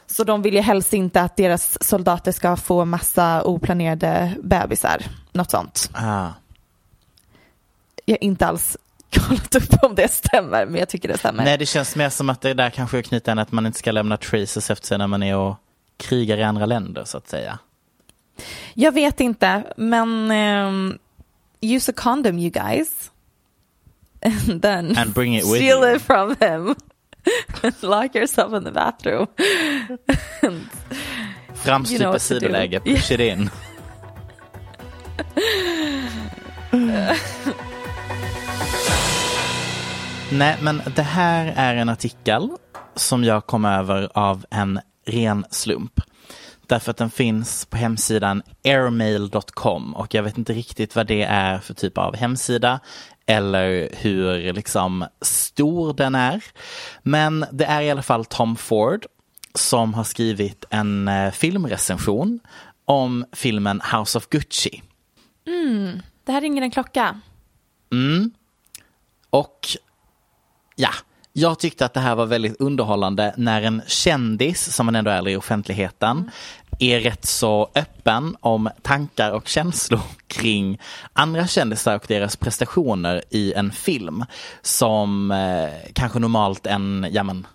[0.07, 5.05] Så de vill ju helst inte att deras soldater ska få massa oplanerade bebisar.
[5.31, 5.89] Något sånt.
[5.93, 6.27] Ah.
[8.05, 8.77] Jag har inte alls
[9.15, 11.43] kollat upp om det stämmer, men jag tycker det stämmer.
[11.43, 13.79] Nej, det känns mer som att det där kanske är knyta an att man inte
[13.79, 15.55] ska lämna traces efter sig när man är och
[15.97, 17.59] krigar i andra länder så att säga.
[18.73, 20.97] Jag vet inte, men um,
[21.61, 23.11] use a condom you guys.
[24.25, 25.95] And then And bring it with steal you.
[25.95, 26.75] it from him.
[27.81, 29.27] Lock yourself in the bathroom.
[31.53, 32.91] Framstupa You know sidoläge, do.
[32.95, 33.49] push it in.
[40.31, 42.49] Nej, men det här är en artikel
[42.95, 46.01] som jag kom över av en ren slump.
[46.71, 51.59] Därför att den finns på hemsidan airmail.com och jag vet inte riktigt vad det är
[51.59, 52.79] för typ av hemsida
[53.25, 56.43] eller hur liksom stor den är.
[57.03, 59.05] Men det är i alla fall Tom Ford
[59.55, 62.39] som har skrivit en eh, filmrecension
[62.85, 64.81] om filmen House of Gucci.
[66.23, 67.19] Det här ringer en klocka.
[69.29, 69.67] Och
[70.75, 70.91] ja,
[71.33, 75.29] jag tyckte att det här var väldigt underhållande när en kändis, som man ändå är
[75.29, 76.31] i offentligheten,
[76.79, 80.79] är rätt så öppen om tankar och känslor kring
[81.13, 84.25] andra kändisar och deras prestationer i en film
[84.61, 87.47] som eh, kanske normalt en, ja men,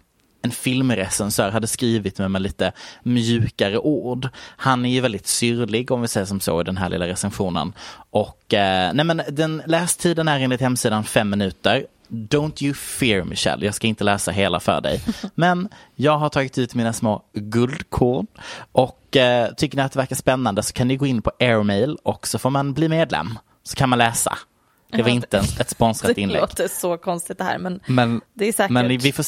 [0.43, 4.29] en filmrecensör hade skrivit med, med lite mjukare ord.
[4.39, 7.73] Han är ju väldigt syrlig om vi säger som så i den här lilla recensionen.
[8.11, 11.87] Och eh, nej men den lästiden är enligt hemsidan fem minuter.
[12.09, 15.01] Don't you fear Michelle, jag ska inte läsa hela för dig.
[15.35, 18.27] Men jag har tagit ut mina små guldkorn
[18.73, 21.97] och eh, tycker ni att det verkar spännande så kan ni gå in på Airmail
[22.03, 23.39] och så får man bli medlem.
[23.63, 24.39] Så kan man läsa.
[24.91, 26.41] Det var inte ett sponsrat Det inlägg.
[26.41, 28.71] låter så konstigt det här, men Men, det är säkert.
[28.71, 29.25] men vi, får,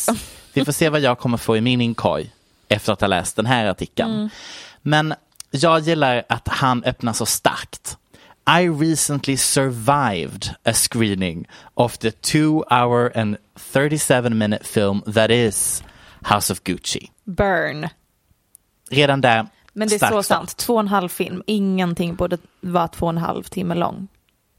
[0.52, 2.30] vi får se vad jag kommer få i min inkorg
[2.68, 4.14] efter att ha läst den här artikeln.
[4.14, 4.28] Mm.
[4.82, 5.14] Men
[5.50, 7.96] jag gillar att han öppnar så starkt.
[8.48, 15.82] I recently survived a screening of the two hour and 37 minute film that is
[16.22, 17.10] House of Gucci.
[17.24, 17.88] Burn.
[18.90, 20.56] Redan där, Men det är så sant.
[20.56, 21.42] Två och en halv film.
[21.46, 24.08] Ingenting borde vara två och en halv timme lång.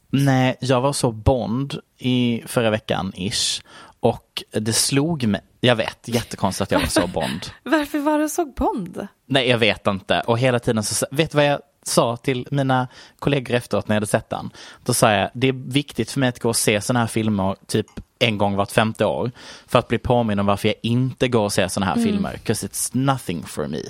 [0.09, 3.61] Nej, jag var så Bond i förra veckan ish.
[3.99, 7.45] Och det slog mig, Jag vet, jättekonstigt att jag var så Bond.
[7.63, 9.07] Varför var du så Bond?
[9.25, 10.21] Nej, jag vet inte.
[10.21, 12.87] Och hela tiden så, vet du vad jag sa till mina
[13.19, 14.49] kollegor efteråt när jag hade sett den?
[14.85, 17.55] Då sa jag, det är viktigt för mig att gå och se sådana här filmer
[17.67, 17.87] typ
[18.19, 19.31] en gång vart femte år.
[19.67, 22.31] För att bli påminn om varför jag inte går och ser sådana här filmer.
[22.33, 23.81] Because it's nothing for me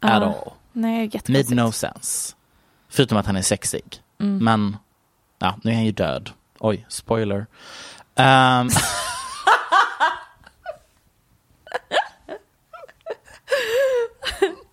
[0.00, 0.34] at all.
[0.72, 2.34] Nej, Made no sense.
[2.88, 4.02] Förutom att han är sexig.
[4.18, 4.76] Men,
[5.38, 6.30] ja, nu är han ju död.
[6.58, 7.46] Oj, spoiler.
[8.14, 8.68] Ehm,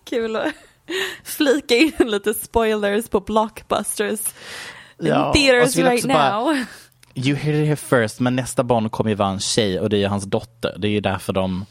[0.04, 0.52] Kul att
[1.24, 4.20] flika in lite spoilers på blockbusters.
[4.98, 6.64] Ja, theaters right också bara- now.
[7.14, 9.96] You hear it here first, men nästa barn kommer ju vara en tjej och det
[9.96, 10.74] är ju hans dotter.
[10.78, 11.64] Det är ju därför de...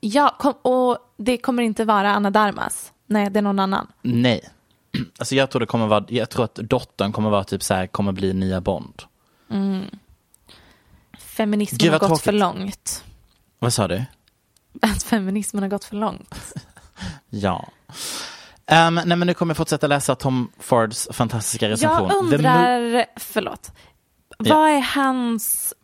[0.00, 2.92] Ja, kom, och det kommer inte vara Anna Darmas.
[3.06, 3.86] Nej, det är någon annan.
[4.02, 4.40] Nej.
[5.18, 7.86] Alltså jag tror det kommer vara, jag tror att dottern kommer vara typ så här,
[7.86, 9.02] kommer bli nya Bond.
[11.18, 12.40] Feminismen Gud, har gått för tråkigt.
[12.40, 13.04] långt.
[13.58, 14.04] Vad sa du?
[14.82, 16.52] Att feminismen har gått för långt.
[17.30, 17.68] Ja.
[18.70, 22.08] Um, nej men nu kommer jag fortsätta läsa Tom Fords fantastiska recension.
[22.10, 23.72] Jag The undrar, förlåt,
[24.38, 25.74] vad är hans,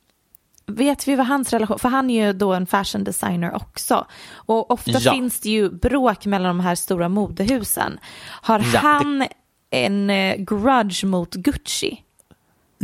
[0.66, 4.06] vet vi vad hans relation, för han är ju då en fashion designer också.
[4.34, 5.12] Och ofta Ja.
[5.12, 7.98] finns det ju bråk mellan de här stora modehusen.
[8.28, 9.26] Har Ja, det- han
[9.70, 12.02] en eh, grudge mot Gucci?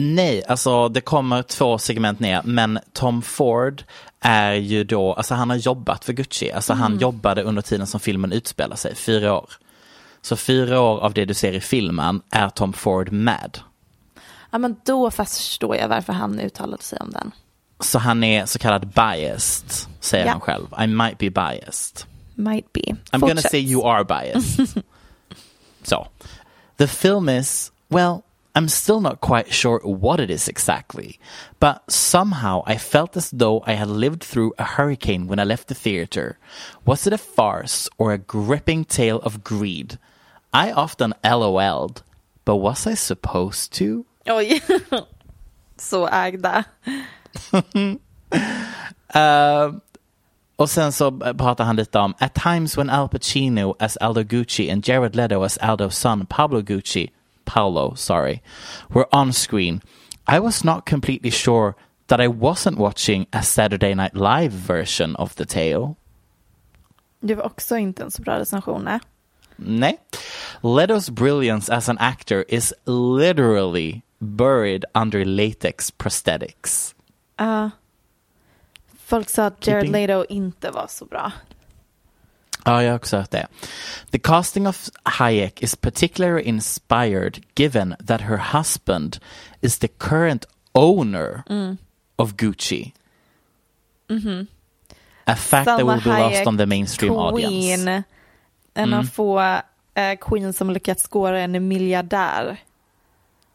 [0.01, 3.83] Nej, alltså det kommer två segment ner, men Tom Ford
[4.21, 8.01] är ju då, alltså han har jobbat för Gucci, alltså han jobbade under tiden som
[8.01, 9.51] filmen utspelar sig, fyra år.
[10.23, 13.59] Så fyra år av det du ser i filmen är Tom Ford med.
[14.51, 17.33] Ja men då förstår jag varför han uttalade sig om den.
[17.81, 20.31] Så han är så kallad biased, säger Ja.
[20.33, 20.67] han själv.
[20.85, 22.07] I might be biased.
[22.35, 22.81] Might be.
[23.13, 24.83] I'm gonna say you are biased.
[25.83, 26.07] so,
[26.77, 28.23] the film is, well,
[28.55, 31.21] I'm still not quite sure what it is exactly,
[31.61, 35.69] but somehow I felt as though I had lived through a hurricane when I left
[35.69, 36.39] the theater.
[36.85, 39.99] Was it a farce or a gripping tale of greed?
[40.53, 42.03] I often LOL'd,
[42.45, 44.05] but was I supposed to?
[44.27, 44.61] Oj.
[45.77, 46.65] Så ägda.
[50.57, 54.73] Och sen så pratar han lite om At times when Al Pacino as Aldo Gucci
[54.73, 57.11] and Jared Leto as Aldo's son Pablo Gucci,
[57.49, 58.43] Paolo, sorry,
[58.89, 59.81] were on screen,
[60.37, 61.75] I was not completely sure
[62.07, 65.95] that I wasn't watching a Saturday Night Live version of the tale.
[67.21, 68.85] Det var också inte en så bra recension.
[68.85, 69.01] nej.
[69.57, 69.99] Nej.
[70.61, 76.95] Leto's brilliance as an actor is literally buried under latex prosthetics.
[77.37, 77.71] Ja.
[78.99, 81.33] folk sa att Jared Leto inte var så bra.
[82.69, 83.47] Ja, jag har också hört det.
[84.11, 89.19] The casting of Hayek is particularly inspired given that her husband
[89.61, 91.43] is the current owner
[92.17, 92.93] of Gucci.
[95.25, 97.83] A fact that Salma will be lost Hayek, on the mainstream audience.
[97.83, 97.85] Mm.
[97.85, 98.05] Queen,
[98.75, 99.41] en av få
[99.95, 102.57] eh, queen som lyckats skåra en miljardär.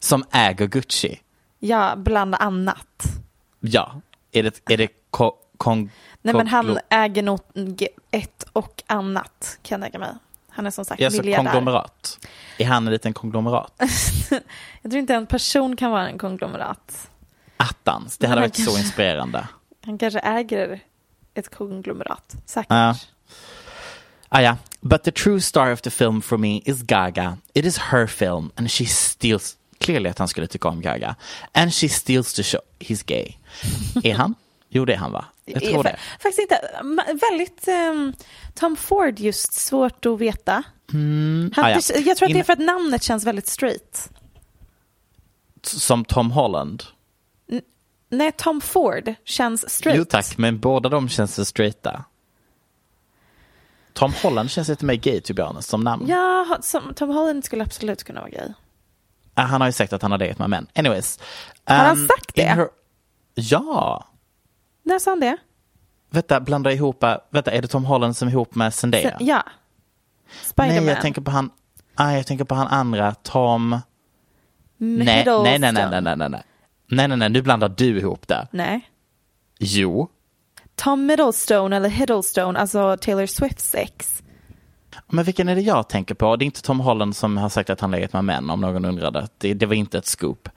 [0.00, 1.20] Som äger Gucci.
[1.58, 3.04] Ja, bland annat.
[3.60, 4.00] Ja.
[4.32, 4.88] Är det, är det
[5.64, 5.90] kon,
[6.22, 7.40] Nej men han äger nog
[8.10, 10.14] ett och annat kan jag tänka mig.
[10.48, 11.50] Han är som sagt Ja, så miljardär.
[11.52, 12.18] konglomerat.
[12.58, 13.72] Är han en liten konglomerat?
[14.82, 17.10] Jag tror inte en person kan vara en konglomerat.
[17.56, 19.48] Attans, det hade varit så kanske- inspirerande.
[19.84, 20.80] Han kanske äger
[21.34, 22.36] ett konglomerat.
[22.46, 22.70] Säkert.
[22.70, 22.94] Ja.
[24.28, 24.56] Ah, yeah.
[24.80, 27.38] But the true star of the film for me is Gaga.
[27.54, 29.56] It is her film and she steals...
[29.78, 31.16] Clearly att han skulle tycka om Gaga.
[31.52, 32.60] And she steals the show.
[32.78, 33.32] He's gay.
[34.04, 34.34] är han?
[34.76, 35.24] Jo, det är han va?
[35.44, 35.96] Jag tror det.
[36.20, 36.60] Faktiskt inte.
[37.30, 38.12] Väldigt ehm,
[38.54, 40.62] Tom Ford just svårt att veta.
[40.92, 41.80] Han, Ah, ja.
[42.04, 44.10] jag tror att det är för att namnet känns väldigt straight.
[45.62, 46.82] Som Tom Holland.
[48.08, 49.98] Nej, Tom Ford känns straight.
[49.98, 52.04] Jo tack, men båda de känns straighta.
[53.92, 56.06] Tom Holland känns lite mer gay, to be honest, som namn.
[56.08, 58.48] Ja, som, Tom Holland skulle absolut kunna vara gay.
[59.34, 60.66] Ah, Han har ju sagt att han har legat med män.
[60.74, 61.18] Anyways.
[61.64, 62.42] Har han Um, sagt det?
[62.42, 62.68] her-
[63.34, 64.06] Ja.
[64.84, 65.36] När sa han det?
[66.10, 69.16] Vänta, blanda ihop, äh, vänta, är det Tom Holland som är ihop med Zendaya?
[69.20, 69.42] Ja.
[70.42, 70.84] Spiderman.
[70.84, 71.50] Nej, jag tänker på han,
[71.94, 73.80] ah, jag tänker på han andra, Tom...
[74.76, 76.42] Nej, nej, nej, nej, nej, nej, nej, nej.
[76.86, 78.48] Nej, nej, nej, nu blandar du ihop det.
[78.50, 78.90] Nej.
[79.58, 80.08] Jo.
[80.74, 84.22] Tom Middlestone eller Hiddlestone, alltså Taylor Swifts ex.
[85.08, 86.36] Men vilken är det jag tänker på?
[86.36, 88.84] Det är inte Tom Holland som har sagt att han legat med män, om någon
[88.84, 89.28] undrade.
[89.38, 90.48] Det, det var inte ett scoop.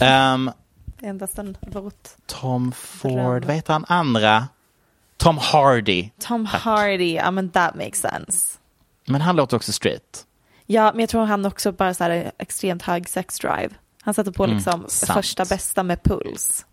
[0.00, 0.50] Ehm,
[1.02, 2.16] Endast en våt.
[2.26, 4.48] Tom Ford, vad heter han andra?
[5.16, 6.10] Tom Hardy.
[6.18, 6.62] Tom Tack.
[6.62, 8.58] Hardy, ja men that makes sense.
[9.06, 10.26] Men han låter också straight.
[10.66, 13.68] Ja, men jag tror han också bara så här extremt hög sex drive.
[14.02, 16.66] Han satte på liksom Mm, första bästa med puls.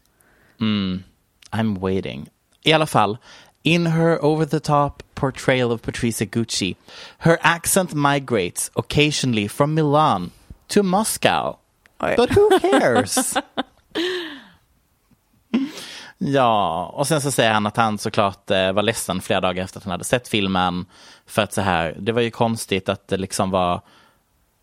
[1.52, 2.30] I'm waiting.
[2.64, 3.18] i alla fall.
[3.64, 6.76] In her over the top portrayal of Patricia Gucci,
[7.18, 10.32] her accent migrates occasionally from Milan
[10.68, 11.58] to Moscow.
[12.00, 13.34] But who cares?
[16.18, 19.80] Ja, och sen så säger han att han såklart eh, var ledsen flera dagar efter
[19.80, 20.86] att han hade sett filmen.
[21.26, 23.82] För att så här, det var ju konstigt att det liksom var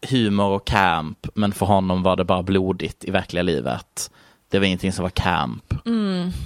[0.08, 4.10] humor och camp, men för honom var det bara blodigt i verkliga livet.
[4.48, 5.74] Det var ingenting som var camp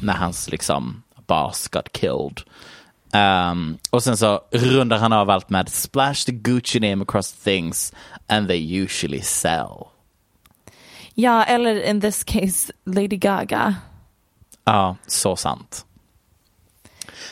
[0.02, 2.40] när hans liksom boss got killed.
[3.14, 7.92] Um, och sen så rundar han av allt med splash the Gucci name across things
[8.26, 9.86] and they usually sell.
[11.18, 13.74] Ja, eller in this case Lady Gaga.
[14.64, 15.86] Ja, så sant.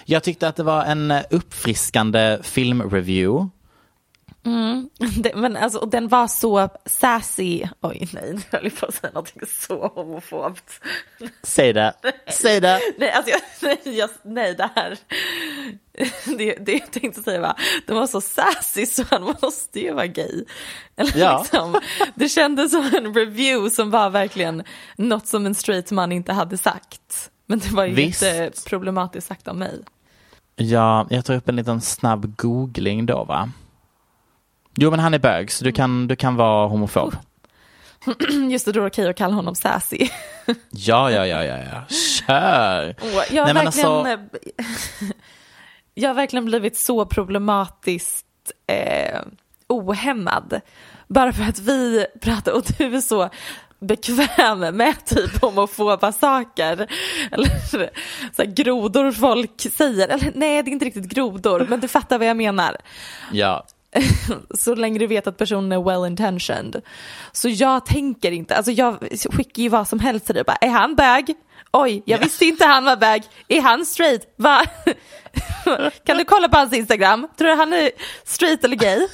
[0.05, 3.51] Jag tyckte att det var en eh, uppfriskande filmreview.
[5.23, 7.63] Det, men alltså, och den var så sassy.
[7.81, 10.81] Oj, nej, nu höll jag på att säga någonting så homofobt.
[11.43, 11.93] Säg det,
[12.31, 12.81] säg det.
[12.99, 14.99] Nej, alltså jag, nej, jag, nej, det här.
[16.39, 17.55] Det, det jag tänkte säga var,
[17.87, 20.45] den var så sassy så han måste ju vara gay.
[20.97, 21.39] Eller Ja.
[21.43, 21.81] liksom,
[22.15, 24.63] det kändes som en review som var verkligen
[24.97, 27.31] något som en straight man inte hade sagt.
[27.47, 28.23] Men det var ju Visst.
[28.23, 29.81] jätteproblematiskt sagt av mig.
[30.57, 33.51] Ja, jag tar upp en liten snabb googling då va.
[34.77, 37.17] Jo men han är bög så du kan, du kan vara homofob.
[38.51, 40.09] Just det, då är det okej att kalla honom sassy.
[40.71, 41.85] Ja, ja, ja, ja, ja.
[41.97, 42.97] Kör!
[43.03, 44.19] Åh, jag, har Nej, verkligen, alltså-
[45.95, 48.27] jag har verkligen blivit så problematiskt
[48.67, 49.21] eh,
[49.69, 50.61] ohämmad.
[51.09, 53.31] Bara för att vi pratar och du är så
[53.81, 56.87] bekväm med typ homofoba saker.
[57.31, 60.09] Eller så här, grodor folk säger.
[60.09, 62.77] Eller nej, det är inte riktigt grodor, men du fattar vad jag menar.
[63.33, 63.67] Ja,
[64.59, 66.83] Så länge du vet att personen är well intentioned.
[67.33, 68.99] Så jag tänker inte, alltså jag
[69.33, 70.45] skickar ju vad som helst till dig.
[70.45, 71.35] Bara, är han bög?
[71.73, 73.23] Oj, jag visste inte han var bög.
[73.49, 74.35] Är han straight?
[74.37, 74.65] Va?
[76.05, 77.29] kan du kolla på hans Instagram?
[77.39, 77.91] Tror du han är
[78.25, 79.09] straight eller gay?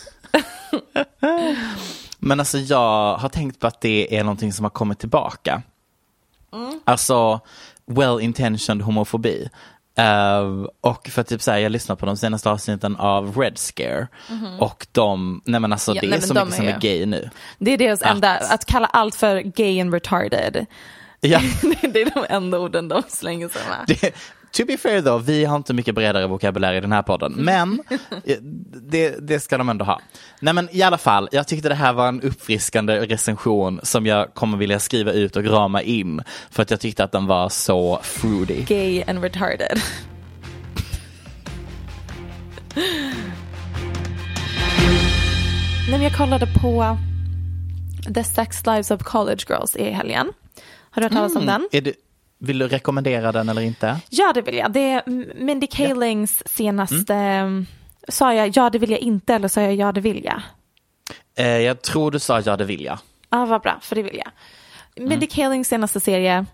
[2.19, 5.63] men alltså jag har tänkt på att det är någonting som har kommit tillbaka.
[6.85, 7.41] Alltså
[7.87, 9.49] well-intentioned homofobi.
[10.01, 14.09] Eh, och för typ så här, jag lyssnade på de senaste avsnitten av Red Scare
[14.59, 16.81] och de, nej men alltså Ja, det nej, är så de mycket som är- är
[16.81, 17.31] gay nu.
[17.59, 20.67] Det är deras enda, Att- att kalla allt för gay and retarded.
[21.21, 21.41] Ja.
[21.93, 23.97] det är de enda orden de slänger sig med.
[24.01, 24.15] Det,
[24.53, 27.83] to be fair då, vi har inte mycket bredare vokabulär i den här podden, men
[28.25, 28.37] eh,
[28.83, 30.01] det, det ska de ändå ha.
[30.41, 34.35] Nej men i alla fall, jag tyckte det här var en uppfriskande recension som jag
[34.35, 38.01] kommer vilja skriva ut och rama in för att jag tyckte att den var så
[38.03, 38.65] fruity.
[38.69, 39.81] Gay and retarded.
[45.91, 46.99] Nej, jag kollade på
[48.15, 50.33] The Sex Lives of College Girls i helgen.
[50.91, 51.69] Har du hört talas om den?
[52.43, 54.01] Vill du rekommendera den eller inte?
[54.11, 54.73] Ja, det vill jag.
[54.73, 55.03] Det är
[55.45, 57.65] Mindy Kalings senaste...
[58.09, 60.43] Sa jag ja, det vill jag inte eller sa jag ja, det vill jag?
[61.35, 62.99] Eh, jag tror du sa ja det vill jag.
[63.31, 64.31] Ja, vad bra, för det vill jag.
[65.09, 66.47] Mindy Kalings senaste serie,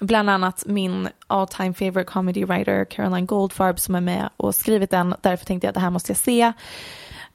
[0.00, 4.90] bland annat min all time favorite comedy writer Caroline Goldfarb som är med och skrivit
[4.90, 5.14] den.
[5.20, 6.52] Därför tänkte jag att det här måste jag se.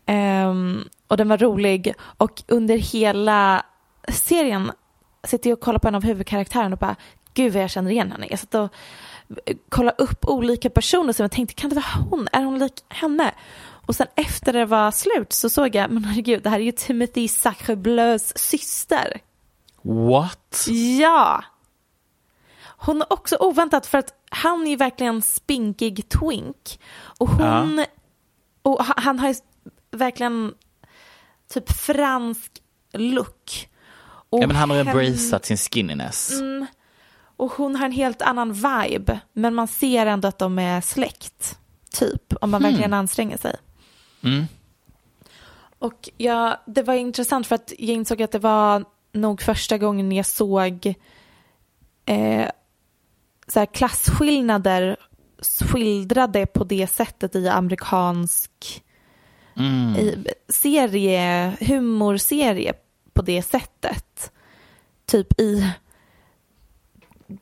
[0.06, 3.66] Ehm, och den var rolig och under hela
[4.08, 4.72] serien
[5.28, 6.96] sitter jag och kollar på en av huvudkaraktärerna och bara
[7.34, 8.28] gud vad jag känner igen henne.
[8.30, 8.70] Jag satt och
[9.70, 12.28] kollade upp olika personer som jag tänkte kan det vara hon?
[12.32, 13.32] Är hon lik henne?
[13.86, 16.72] Och sen efter det var slut så såg jag, men herregud, det här är ju
[16.72, 19.22] Timothy Sacrebleus syster.
[19.82, 20.68] What?
[21.00, 21.44] Ja!
[22.64, 26.80] Hon är också oväntat för att han är ju verkligen spinkig twink.
[27.18, 27.86] Och hon,
[28.62, 29.36] och ha- han har ju
[29.92, 30.54] verkligen
[31.54, 32.52] typ fransk
[32.94, 33.70] look.
[34.32, 36.32] Och Ja men han har embraceat sin skinniness.
[37.38, 39.20] Och hon har en helt annan vibe.
[39.34, 41.60] Men man ser ändå att de är släkt.
[41.92, 42.34] Typ.
[42.42, 43.56] Om man verkligen anstränger sig.
[44.24, 44.46] Mm.
[45.80, 50.12] Och ja, det var intressant för att jag insåg att det var nog första gången
[50.12, 50.94] jag såg
[52.06, 52.50] eh,
[53.48, 54.98] så här klasskillnader
[55.60, 58.84] skildrade på det sättet i amerikansk
[60.00, 62.74] i, serie, humorserie
[63.22, 64.32] på det sättet.
[65.06, 65.72] Typ i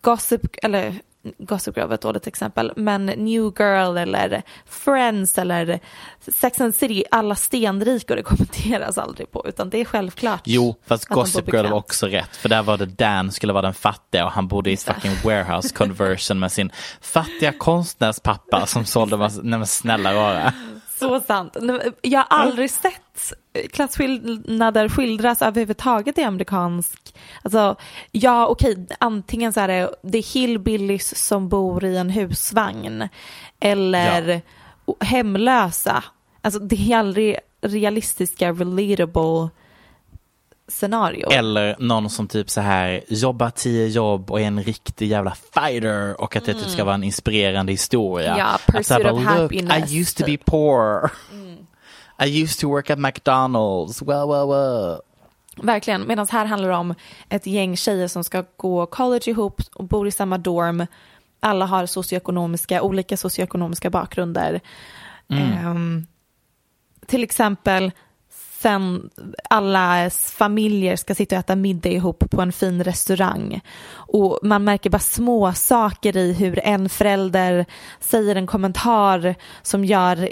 [0.02, 0.96] Gossip, eller
[1.38, 5.80] Gossip Girl var ett dåligt exempel, men New Girl eller Friends eller
[6.20, 10.42] Sex and City, alla stenrika och det kommenteras aldrig på, utan det är självklart.
[10.46, 12.36] Jo, fast Gossip Girl var också rätt.
[12.36, 15.16] För där var det Dan skulle vara den fattiga och han bodde i ett fucking
[15.24, 16.72] warehouse conversion med sin
[17.02, 20.54] fattiga konstnärspappa som sålde nej men snälla rara.
[21.00, 21.58] Så sant.
[22.02, 23.34] Jag har aldrig sett
[23.72, 27.76] klasskillnader skildras överhuvudtaget i amerikansk, alltså
[28.12, 33.08] ja okej, antingen så är det, det är hillbillies som bor i en husvagn
[33.60, 34.42] eller
[35.00, 36.04] hemlösa.
[36.42, 39.50] Alltså det är aldrig realistiska, relatable
[40.70, 41.30] scenario.
[41.32, 46.22] Eller någon som typ så här jobbar tio jobb och är en riktig jävla fighter
[46.22, 48.38] och att det typ ska vara en inspirerande historia.
[48.38, 51.12] Ja, Att pursuit bara, of happiness, I used to be typ." poor.
[52.26, 54.02] I used to work at McDonalds.
[54.02, 55.02] Well, well, well.
[55.64, 56.96] Verkligen, medan här handlar det om
[57.30, 60.86] ett gäng tjejer som ska gå college ihop och bor i samma dorm.
[61.40, 64.62] Alla har socioekonomiska, olika socioekonomiska bakgrunder.
[65.30, 66.08] Ehm,
[67.06, 67.92] till exempel
[68.62, 69.10] sen
[69.50, 73.62] alla familjer ska sitta och äta middag ihop på en fin restaurang.
[73.92, 77.66] Och man märker bara små saker i hur en förälder
[78.00, 80.30] säger en kommentar som gör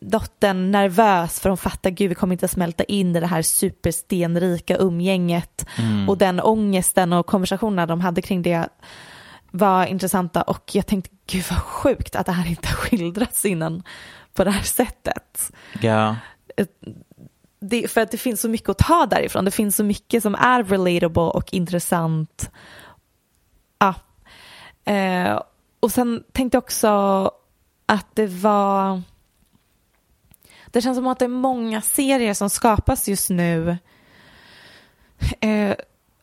[0.00, 4.76] dottern nervös för hon fattar gud vi kommer inte smälta in i det här superstenrika
[4.76, 5.66] umgänget.
[6.08, 8.68] Och den ångesten och konversationerna de hade kring det
[9.50, 13.82] var intressanta och jag tänkte gud vad sjukt att det här inte har skildrats innan
[14.34, 16.16] på det här sättet Ja.
[17.62, 19.44] Det, för att det finns så mycket att ta därifrån.
[19.44, 22.50] Det finns så mycket som är relatable och intressant.
[23.78, 23.94] Ja.
[24.92, 25.42] Eh,
[25.80, 26.88] och sen tänkte jag också
[27.86, 29.02] att det var...
[30.66, 33.78] Det känns som att det är många serier som skapas just nu
[35.40, 35.76] eh,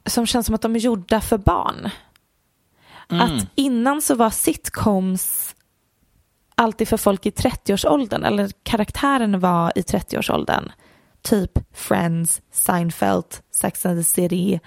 [0.05, 1.89] som känns som att de är gjorda för barn.
[3.07, 5.55] Att innan så var sitcoms
[6.55, 10.71] alltid för folk i 30-årsåldern eller karaktären var i 30-årsåldern.
[11.21, 14.59] Typ Friends, Seinfeld, Sex and the City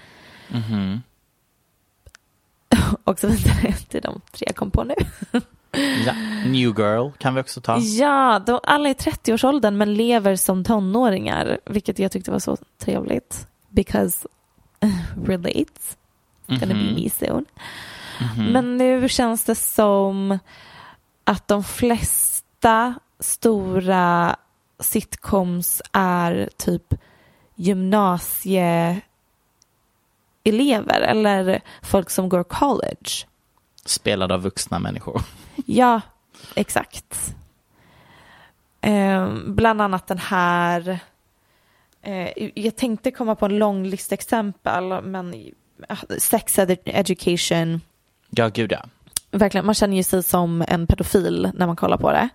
[3.03, 3.73] och så vidare.
[3.91, 4.93] Är de tre jag kom på nu.
[6.05, 6.13] ja.
[6.45, 7.77] New Girl kan vi också ta.
[7.79, 12.57] Ja, de, alla är i 30-årsåldern men lever som tonåringar, vilket jag tyckte var så
[12.77, 13.47] trevligt.
[13.69, 14.27] Because
[15.25, 15.81] relate,
[16.47, 17.45] gonna be me soon.
[18.51, 20.39] Men nu känns det som
[21.23, 24.35] att de flesta stora
[24.83, 26.93] sitcoms är typ
[27.55, 29.01] gymnasieelever
[31.01, 33.09] eller folk som går college.
[33.85, 35.21] Spelad av vuxna människor.
[35.65, 36.01] Ja,
[36.55, 37.35] exakt.
[38.81, 40.99] Eh, bland annat den här.
[42.01, 47.81] Eh, jag tänkte komma på en lång lista exempel, men eh, sex ed- education.
[48.29, 48.85] Ja, gud ja.
[49.31, 52.29] Verkligen, man känner ju sig som en pedofil när man kollar på det.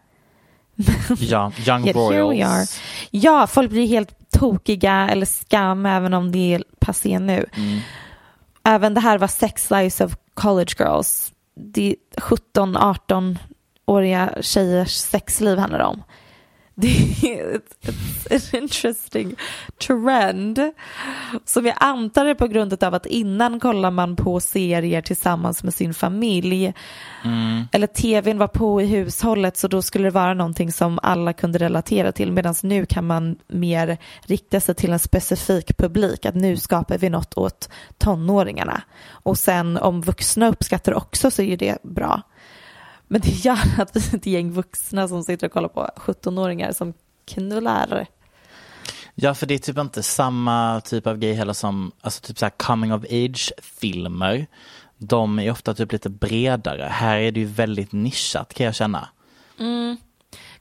[1.18, 2.52] Ja, Young Yet here we are.
[2.54, 2.80] Royals.
[3.10, 7.46] Ja, folk blir helt tokiga eller skam även om det är passé nu.
[8.64, 11.32] Även det här var Sex Lives of College Girls.
[11.56, 16.02] Det är 17-18-åriga tjejers sexliv handlar det om.
[16.80, 17.60] Det är
[18.30, 19.36] ett interesting
[19.86, 20.60] trend
[21.44, 25.74] som jag antar är på grund av att innan kollar man på serier tillsammans med
[25.74, 26.72] sin familj.
[27.72, 31.58] Eller tvn var på i hushållet så då skulle det vara någonting som alla kunde
[31.58, 32.32] relatera till.
[32.32, 37.10] Medan nu kan man mer rikta sig till en specifik publik att nu skapar vi
[37.10, 37.68] något åt
[37.98, 38.82] tonåringarna.
[39.10, 42.22] Och sen om vuxna uppskattar också så är ju det bra.
[43.08, 46.72] Men det gör att vi är ett gäng vuxna som sitter och kollar på 17-åringar
[46.72, 46.94] som
[47.24, 48.06] knullar.
[49.14, 52.44] Ja, för det är typ inte samma typ av grej heller som, alltså typ så
[52.44, 54.46] här coming of age-filmer.
[54.98, 56.82] De är ofta typ lite bredare.
[56.82, 59.08] Här är det ju väldigt nischat kan jag känna.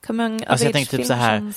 [0.08, 1.54] Coming Alltså, jag of tänkte typ så här-.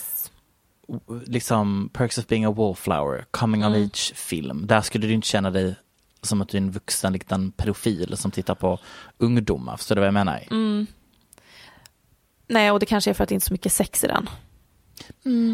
[1.27, 4.67] Liksom Perks of being a wallflower, coming of age-film.
[4.67, 5.75] Där skulle du inte känna dig
[6.23, 8.79] som att du är en vuxen liten pedofil som tittar på
[9.19, 9.77] ungdomar.
[9.77, 10.41] Förstår du vad jag menar?
[12.49, 14.29] Nej, och det kanske är för att det inte är så mycket sex i den.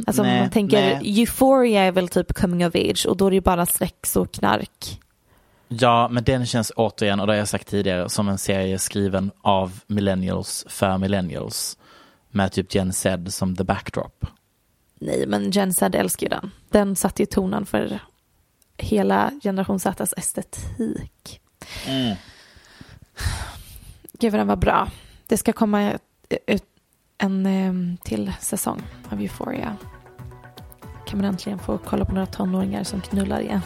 [0.06, 1.20] alltså om nej, man tänker, nej.
[1.20, 4.32] Euphoria är väl typ coming of age och då är det ju bara sex och
[4.32, 5.00] knark.
[5.68, 9.30] Ja, men den känns återigen, och det har jag sagt tidigare, som en serie skriven
[9.42, 11.78] av millennials för millennials.
[12.30, 14.26] Med typ Gen Z som the backdrop.
[15.00, 16.50] Nej, men Gen Z älskar ju den.
[16.70, 17.98] Den satte ju tonen för
[18.78, 21.40] hela generation Z's estetik.
[24.18, 24.88] Gud vad den var bra.
[25.26, 25.92] Det ska komma
[26.46, 26.64] ut
[27.18, 27.72] en eh,
[28.04, 29.76] till säsong av Euphoria.
[31.06, 33.60] Kan man äntligen få kolla på några tonåringar som knullar igen.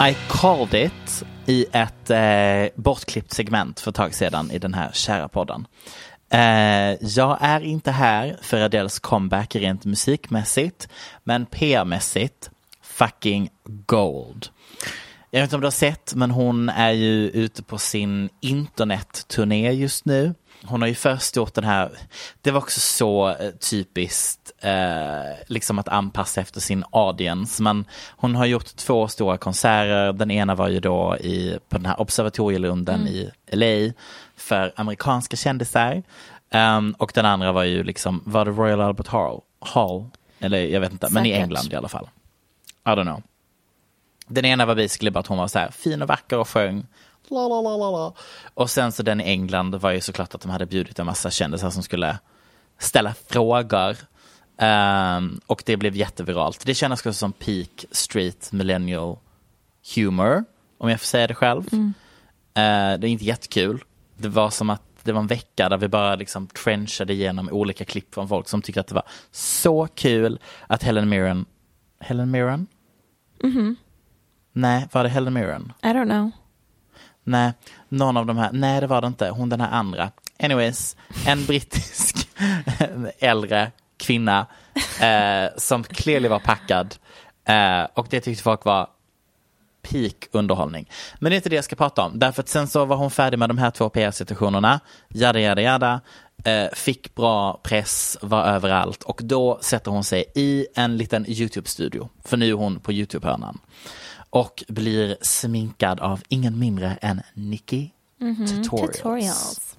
[0.10, 4.90] I called it i ett eh, bortklippt segment för ett tag sedan i den här
[4.92, 5.66] kära podden.
[6.32, 10.88] Eh, jag är inte här för Adeles comeback rent musikmässigt,
[11.24, 12.50] men PR-mässigt
[12.82, 13.50] fucking
[13.86, 14.48] gold.
[15.30, 19.72] Jag vet inte om du har sett, men hon är ju ute på sin internetturné
[19.72, 20.34] just nu.
[20.64, 21.90] hon har ju först gjort den här,
[22.42, 27.62] det var också så eh, typiskt eh, liksom att anpassa efter sin audience.
[27.62, 27.84] Men
[28.16, 30.12] hon har gjort två stora konserter.
[30.12, 33.92] Den ena var ju då i, på den här observatorielunden i LA
[34.50, 36.02] för amerikanska kändisar.
[36.50, 39.40] Ehm, och den andra var ju liksom, var det Royal Albert Hall?
[39.60, 40.04] Hall?
[40.38, 41.42] Eller jag vet inte, men i Säkert.
[41.42, 42.08] England i alla fall.
[42.86, 43.22] I don't know.
[44.26, 46.86] Den ena var basically bara att hon var så här fin och vacker och sjöng.
[47.28, 48.14] La, la, la, la, la.
[48.54, 51.30] Och sen så den i England var ju såklart att de hade bjudit en massa
[51.30, 52.18] kändisar som skulle
[52.78, 53.96] ställa frågor.
[54.58, 56.66] Ehm, och det blev jätteviralt.
[56.66, 59.16] Det kändes också som peak street millennial
[59.94, 60.44] humor,
[60.78, 61.64] om jag får säga det själv.
[62.54, 63.84] Eh, det är inte jättekul.
[64.20, 67.84] Det var som att det var en vecka där vi bara liksom trenchade igenom olika
[67.84, 71.46] klipp från folk som tyckte att det var så kul att Helen Mirren,
[72.00, 72.66] Helen Mirren?
[74.52, 75.72] Nej, var det Helen Mirren?
[75.82, 76.30] I don't know.
[77.24, 77.52] Nej,
[77.88, 78.50] någon av de här.
[78.52, 79.30] Nej, det var det inte.
[79.30, 80.10] Hon den här andra.
[80.42, 80.96] Anyways,
[81.26, 82.28] en brittisk
[83.18, 84.46] äldre kvinna
[85.00, 86.94] eh, som clearly var packad.
[87.44, 88.88] Eh, och det tyckte folk var
[89.82, 90.90] peak underhållning.
[91.18, 92.18] Men det är inte det jag ska prata om.
[92.18, 94.80] Därför att sen så var hon färdig med de här två PR-situationerna.
[95.08, 96.00] Jada, jada, jada.
[96.44, 99.02] Eh, fick bra press, var överallt.
[99.02, 102.08] Och då sätter hon sig i en liten YouTube-studio.
[102.24, 103.58] För nu är hon på YouTube-hörnan.
[104.30, 108.96] Och blir sminkad av ingen mindre än Nicki Tutorials.
[108.96, 109.76] Tutorials.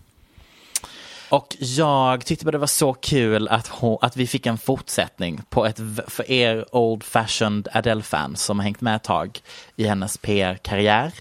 [1.32, 5.42] Och jag tyckte bara det var så kul att, hon, att vi fick en fortsättning
[5.50, 9.40] på ett, för er old fashioned Adele-fans som har hängt med ett tag
[9.76, 11.14] i hennes PR-karriär.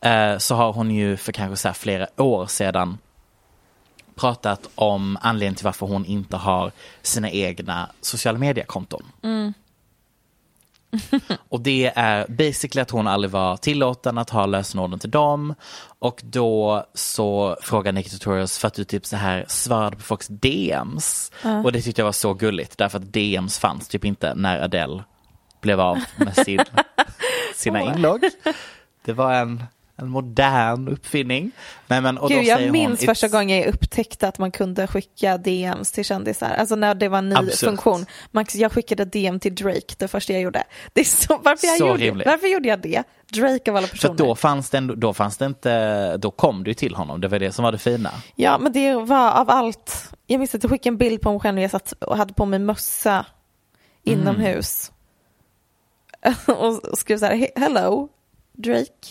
[0.00, 2.98] Eh, så har hon ju för kanske så här flera år sedan
[4.14, 9.02] pratat om anledningen till varför hon inte har sina egna sociala mediekonton.
[9.22, 9.54] Mm.
[11.48, 15.54] Och det är basically att hon aldrig var tillåten att ha lösenorden till dem.
[15.98, 20.26] Och då så frågade Nicky Tutorials för att du typ så här svarade på folks
[20.28, 21.32] DMs.
[21.64, 25.04] Och det tyckte jag var så gulligt därför att DMs fanns typ inte när Adele
[25.60, 26.60] blev av med sin,
[27.54, 28.20] sina inlogg.
[29.04, 29.64] Det var en,
[30.02, 31.50] en modern uppfinning.
[31.86, 34.86] Nej, men, och Gud, jag minns hon, första "It's- gången jag upptäckte att man kunde
[34.86, 36.50] skicka DMs till kändisar.
[36.50, 37.58] Alltså när det var en ny Absurt.
[37.68, 38.06] funktion.
[38.30, 40.64] Max, jag skickade DM till Drake det första jag gjorde.
[40.92, 42.26] Det är så, varför, jag Så gjorde, rimligt.
[42.26, 43.02] varför gjorde jag det?
[43.32, 44.12] Drake av alla För personer.
[44.12, 47.38] att då fanns det då fanns det inte, då kom du till honom, det var
[47.38, 48.10] det som var det fina.
[48.36, 50.08] Ja, men det var av allt.
[50.26, 52.34] Jag minns att jag skickade en bild på mig själv när jag satt och hade
[52.34, 53.26] på mig mössa
[54.04, 54.92] inomhus.
[56.46, 58.08] och skrev så här, "He- hello,
[58.52, 59.08] Drake.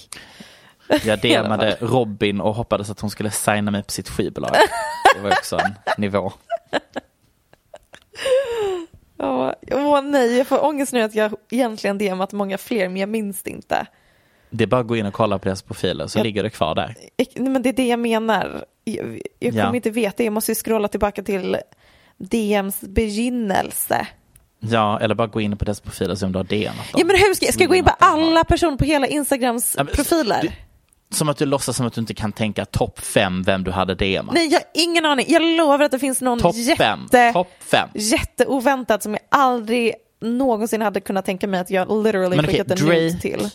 [1.06, 4.52] Jag DMade Robin och hoppades att hon skulle signa mig på sitt skivbolag.
[5.16, 6.32] Det var också en nivå.
[9.18, 13.10] Ja, Åh nej, jag får ångest nu att jag egentligen DMat många fler, men jag
[13.10, 13.86] minns det inte.
[14.50, 16.24] Det är bara att gå in och kolla på deras profiler så Ja.
[16.24, 16.96] ligger det kvar där.
[17.36, 18.66] Nej, men det är det jag menar.
[18.84, 19.76] Jag, jag kommer Ja.
[19.76, 21.58] inte veta, jag måste ju scrolla tillbaka till
[22.18, 24.08] DMs begynnelse.
[24.60, 26.86] Ja, eller bara gå in på deras profiler och se om du har DMat dem.
[26.98, 29.74] Ja men hur ska jag, ska jag gå in på alla personer på hela Instagrams
[29.78, 30.56] Ja, men- profiler?
[31.12, 33.96] Som att du låtsas som att du inte kan tänka topp fem vem du hade
[33.96, 34.34] DMat.
[34.36, 35.26] Nej, jag har ingen aning.
[35.30, 36.56] Jag lovar att det finns någon fem.
[36.60, 37.90] jätte, Topp fem.
[37.96, 42.88] jätteoväntat som jag aldrig någonsin hade kunnat tänka mig att jag literally Men skickat en
[42.88, 43.50] nude till.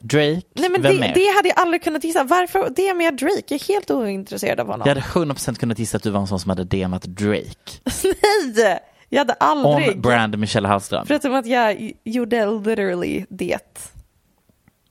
[0.00, 1.14] Drake, Nej men vem det, mer?
[1.14, 2.24] det hade jag aldrig kunnat gissa.
[2.24, 3.42] Varför DMar jag Drake?
[3.48, 4.88] Jag är helt ointresserad av honom.
[4.88, 7.80] Jag hade 100% kunnat gissa att du var en sån som hade DMat Drake.
[8.54, 8.78] Nej!
[9.08, 9.94] Jag hade aldrig.
[9.96, 11.06] Om brand Michelle Hallström.
[11.06, 13.78] Förutom att jag gjorde literally det.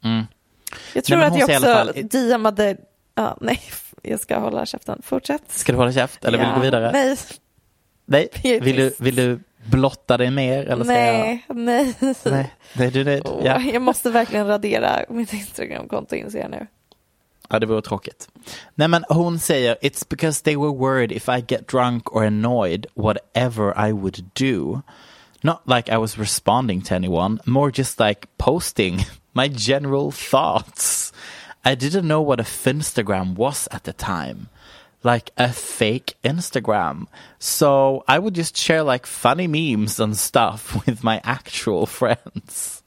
[0.04, 0.26] Mm.
[0.94, 2.78] Jag tror men att jag också fall- DMade,
[3.16, 3.62] ja nej,
[4.02, 5.02] jag ska hålla käften.
[5.04, 5.42] Fortsätt.
[5.48, 6.92] Ska du hålla käft eller vill Ja, du gå vidare?
[6.92, 7.18] Nej,
[8.06, 8.30] Nej.
[8.62, 10.66] Vill, du, vill du blotta dig mer?
[10.66, 11.14] Eller ska jag...
[11.14, 11.96] nej, nej.
[12.26, 13.22] Nej, nej, du nöjd?
[13.26, 13.60] Åh, Ja.
[13.62, 16.68] Jag måste verkligen radera mitt Instagramkonto inser jag nu.
[17.50, 18.30] ja, det vore tråkigt.
[18.76, 22.86] Nej, men hon säger It's because they were worried if I get drunk or annoyed,
[22.96, 24.82] whatever I would do.
[25.42, 29.00] Not like I was responding to anyone, more just like posting
[29.38, 31.14] my general thoughts.
[31.64, 34.48] I didn't know what a Finstagram was at the time.
[35.04, 37.06] Like a fake Instagram.
[37.40, 42.84] So I would just share like funny memes and stuff with my actual friends.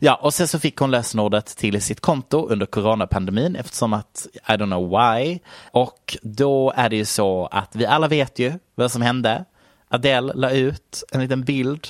[0.00, 4.52] Ja, och sen så fick hon lösenordet till sitt konto under coronapandemin eftersom att I
[4.52, 5.38] don't know why.
[5.72, 9.44] Och då är det ju så att vi alla vet ju vad som hände.
[9.88, 11.88] Adele la ut en liten bild.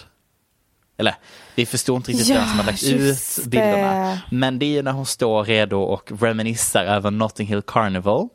[0.98, 1.14] Eller
[1.54, 4.00] vi förstod inte riktigt Ja, vem som hade lagt ut bilderna.
[4.10, 4.20] det.
[4.30, 8.28] Men det är ju när hon står redo och reminiscer över Notting Hill Carnival.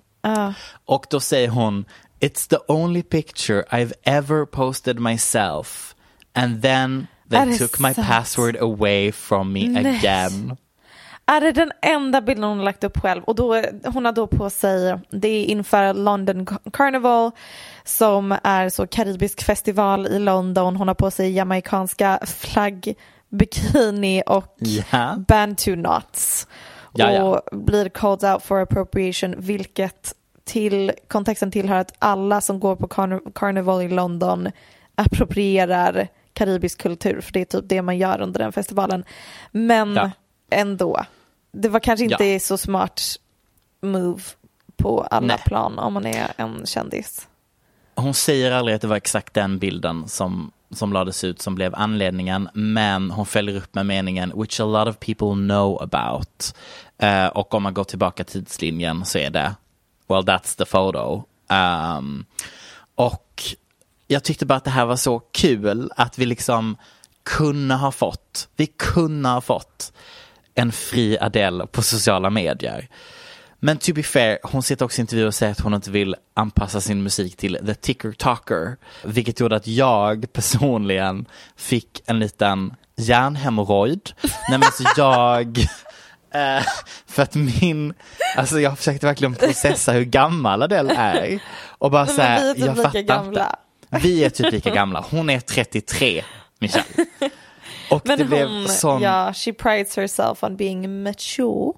[0.86, 1.86] Och då säger hon
[2.20, 5.96] It's the only picture I've ever posted myself
[6.34, 8.08] and then they took my sant?
[8.08, 9.98] password away from me Nej.
[9.98, 10.58] again.
[11.26, 14.28] Är det den enda bilden hon har lagt upp själv och då, hon har då
[14.28, 17.32] på sig, det är inför London Carnival
[17.84, 24.56] som är så karibisk festival i London, hon har på sig jamaicanska flaggbikini och
[24.92, 25.16] Ja.
[25.28, 26.48] bantu knots
[26.96, 27.24] Ja, ja.
[27.24, 30.14] och blir called out for appropriation vilket
[30.44, 34.48] till kontexten tillhör att alla som går på carn- carnival i London
[34.96, 39.04] approprierar karibisk kultur för det är typ det man gör under den festivalen.
[39.52, 40.12] Men Ja.
[40.54, 41.06] Ändå,
[41.52, 42.40] det var kanske inte Ja.
[42.40, 43.02] så smart
[43.82, 44.22] move
[44.78, 45.38] på alla Nej.
[45.46, 47.28] plan om man är en kändis.
[47.96, 51.76] Hon säger aldrig att det var exakt den bilden som, som lades ut som blev
[51.76, 56.56] anledningen, men hon följer upp med meningen which a lot of people know about.
[56.98, 59.56] Eh, och om man går tillbaka tidslinjen så är det
[60.08, 61.24] well that's the photo.
[61.98, 62.26] Um,
[62.96, 63.44] och
[64.08, 66.78] jag tyckte bara att det här var så kul att vi liksom
[67.24, 69.94] kunde ha fått, vi kunde ha fått
[70.56, 72.88] en fri Adele på sociala medier.
[73.60, 76.16] Men to be fair, hon sitter också i intervjuer och säger att hon inte vill
[76.34, 78.78] anpassa sin musik till the ticker talker.
[79.04, 81.26] Vilket gjorde att jag personligen
[81.58, 84.12] fick en liten hjärnhemorrojd.
[84.50, 85.58] Nej men så jag,
[86.34, 86.64] eh,
[87.08, 87.94] för att min,
[88.38, 91.40] alltså jag försökte verkligen processa hur gammal Adele är.
[91.68, 93.58] Och bara Men säga, vi är typ jag fattar gamla.
[93.92, 94.08] inte.
[94.08, 96.24] Vi är typ lika gamla, hon är 33,
[96.60, 96.86] Michelle.
[97.94, 99.02] Och Men det blev hon, sån...
[99.02, 101.74] ja, she prides herself on being mature.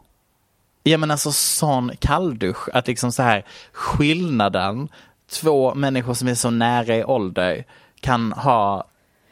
[0.84, 4.88] Ja men alltså sån kalldusch, att liksom så här skillnaden
[5.32, 7.66] två människor som är så nära i ålder
[7.99, 8.88] kan ha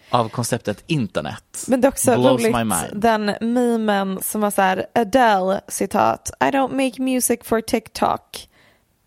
[0.09, 1.65] av konceptet internet.
[1.67, 6.43] Men det är också Blows roligt, den memen som var så här, Adele, citat, I
[6.43, 8.47] don't make music for TikTok.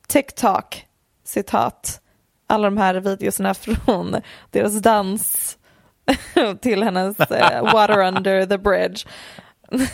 [0.07, 0.87] TikTok,
[1.25, 2.01] citat.
[2.47, 4.17] Alla de här videorna från
[4.51, 5.57] deras dans
[6.61, 9.05] till hennes eh, Water Under the Bridge.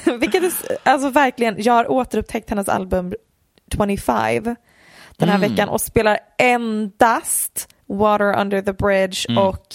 [0.20, 0.52] Vilket är,
[0.82, 3.14] alltså verkligen, jag har återupptäckt hennes album
[3.74, 4.56] 25
[5.16, 9.66] den här veckan och spelar endast Water Under the Bridge och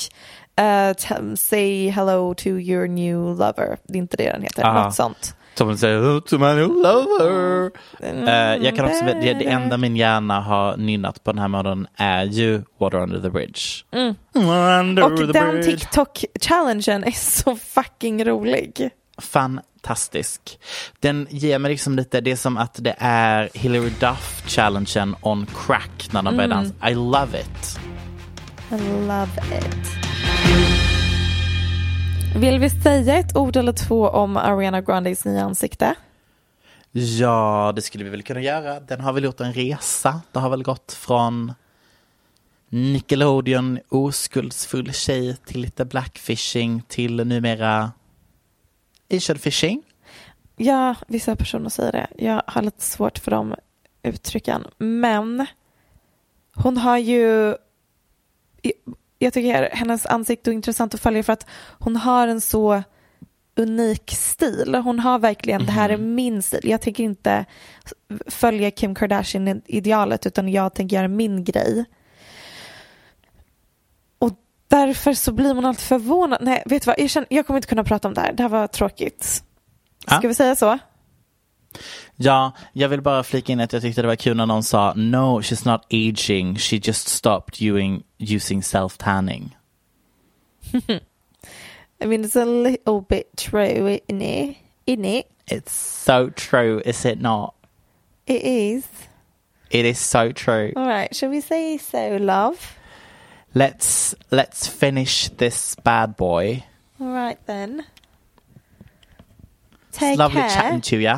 [0.64, 3.78] eh, t- Say Hello to your new lover.
[3.84, 4.84] Det är inte det den heter, Aha.
[4.84, 5.36] något sånt.
[5.58, 7.72] Som säger, "Oh, to my new lover.
[8.00, 11.88] Eh, jag kan också, det, det enda min hjärna har nynnat på den här månaden
[11.96, 13.60] är ju Water Under the Bridge.
[14.34, 15.62] Under Och den.
[15.64, 18.90] TikTok-challengen är så fucking rolig.
[19.22, 20.60] Fantastisk.
[21.00, 26.10] Den ger mig liksom lite, det är som att det är Hillary Duff-challengen on crack
[26.12, 26.90] när de börjar dansa.
[26.90, 27.80] I love it.
[28.72, 28.78] I
[29.08, 29.97] love it.
[32.40, 35.96] Vill vi säga ett ord eller två om Ariana Grandes nya ansikte?
[36.92, 38.80] Ja, det skulle vi väl kunna göra.
[38.80, 40.22] Den har väl gjort en resa.
[40.32, 41.54] Det har väl gått från
[42.70, 47.92] Nickelodeon, oskuldsfull tjej till lite blackfishing till numera
[49.14, 49.84] Asian fishing.
[50.56, 52.08] Ja, vissa personer säger det.
[52.18, 53.56] Jag har lite svårt för de
[54.04, 54.68] uttrycken.
[54.78, 55.46] Men
[56.56, 57.56] hon har ju...
[59.20, 61.46] Jag tycker hennes ansikte är intressant att följa för att
[61.80, 62.84] hon har en så
[63.58, 64.76] unik stil.
[64.76, 66.60] Hon har verkligen, det här är min stil.
[66.64, 67.46] Jag tänker inte
[68.28, 71.86] följa Kim Kardashian-idealet utan jag tänker göra min grej.
[74.20, 74.32] Och
[74.68, 76.40] därför så blir man alltid förvånad.
[76.42, 77.00] Nej, vet du vad?
[77.00, 78.34] Jag, känner, jag kommer inte kunna prata om det här.
[78.34, 79.24] Det här var tråkigt.
[79.24, 80.28] Ska Ja.
[80.30, 80.80] vi säga så?
[82.16, 84.94] Ja, jag vill bara flika in att jag tyckte det var kul när någon sa
[84.96, 89.56] No, she's not aging, she just stopped using, using self-tanning.
[92.00, 94.58] I mean, it's a little bit true, isn't it?
[94.86, 95.26] Isn't it?
[95.48, 97.54] It's so true, is it not?
[98.26, 98.86] It is.
[99.70, 100.74] It is so true.
[100.76, 102.76] All right, shall we say so, love?
[103.54, 106.64] Let's let's finish this bad boy.
[107.00, 107.86] All right then.
[109.90, 110.50] It's Take lovely care.
[110.50, 111.16] chatting to you.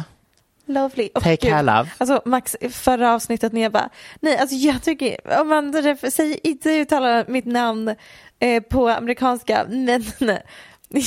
[0.69, 1.09] Lovely.
[1.15, 1.89] Åh, Take care love.
[1.97, 3.89] Alltså Max, förra avsnittet när jag bara,
[4.19, 5.73] nej alltså jag tycker, om man
[6.11, 7.95] säger inte uttala mitt namn
[8.39, 10.03] eh, på amerikanska, men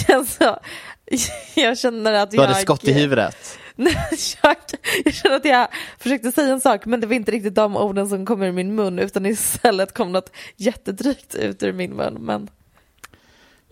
[0.09, 0.59] alltså,
[1.55, 2.45] jag känner att Du jag...
[2.45, 3.59] hade skott i huvudet.
[3.77, 3.97] Nej,
[4.43, 4.57] jag,
[5.05, 8.09] jag känner att jag försökte säga en sak men det var inte riktigt de orden
[8.09, 12.15] som kom ur min mun utan istället kom något jättedrygt ut ur min mun.
[12.21, 12.49] Men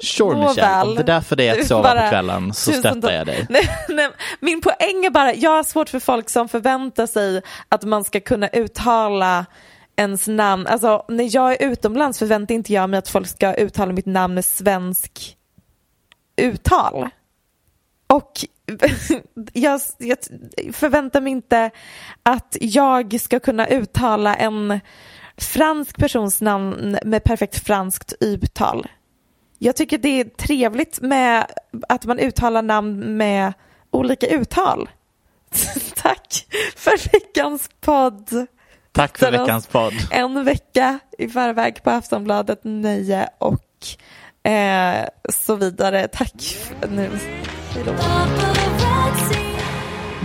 [0.02, 0.48] Sure Nåväl.
[0.48, 3.26] Michelle, om det är därför det är att sova bara- på kvällen så stöttar jag
[3.26, 3.46] dig.
[3.50, 4.08] Nej, nej,
[4.40, 8.20] min poäng är bara, jag har svårt för folk som förväntar sig att man ska
[8.20, 9.46] kunna uttala
[9.96, 10.66] ens namn.
[10.66, 14.34] Alltså när jag är utomlands förväntar inte jag mig att folk ska uttala mitt namn
[14.34, 15.36] med svensk
[16.36, 17.08] uttal.
[18.06, 18.32] Och
[19.52, 20.18] jag, jag
[20.72, 21.70] förväntar mig inte
[22.22, 24.80] att jag ska kunna uttala en
[25.36, 28.86] fransk persons namn med perfekt franskt uttal.
[29.62, 31.46] Jag tycker det är trevligt med
[31.88, 33.52] att man uttalar namn med
[33.90, 34.90] olika uttal.
[35.96, 36.46] Tack
[36.76, 38.46] för veckans podd.
[38.92, 39.92] Tack för veckans podd.
[40.10, 46.08] En vecka i förväg på Aftonbladet Nöje och eh, så vidare.
[46.08, 46.56] Tack
[46.88, 47.10] nu.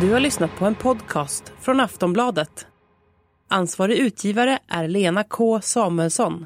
[0.01, 2.67] Du har lyssnat på en podcast från Aftonbladet.
[3.49, 6.45] Ansvarig utgivare är Lena K Samuelsson.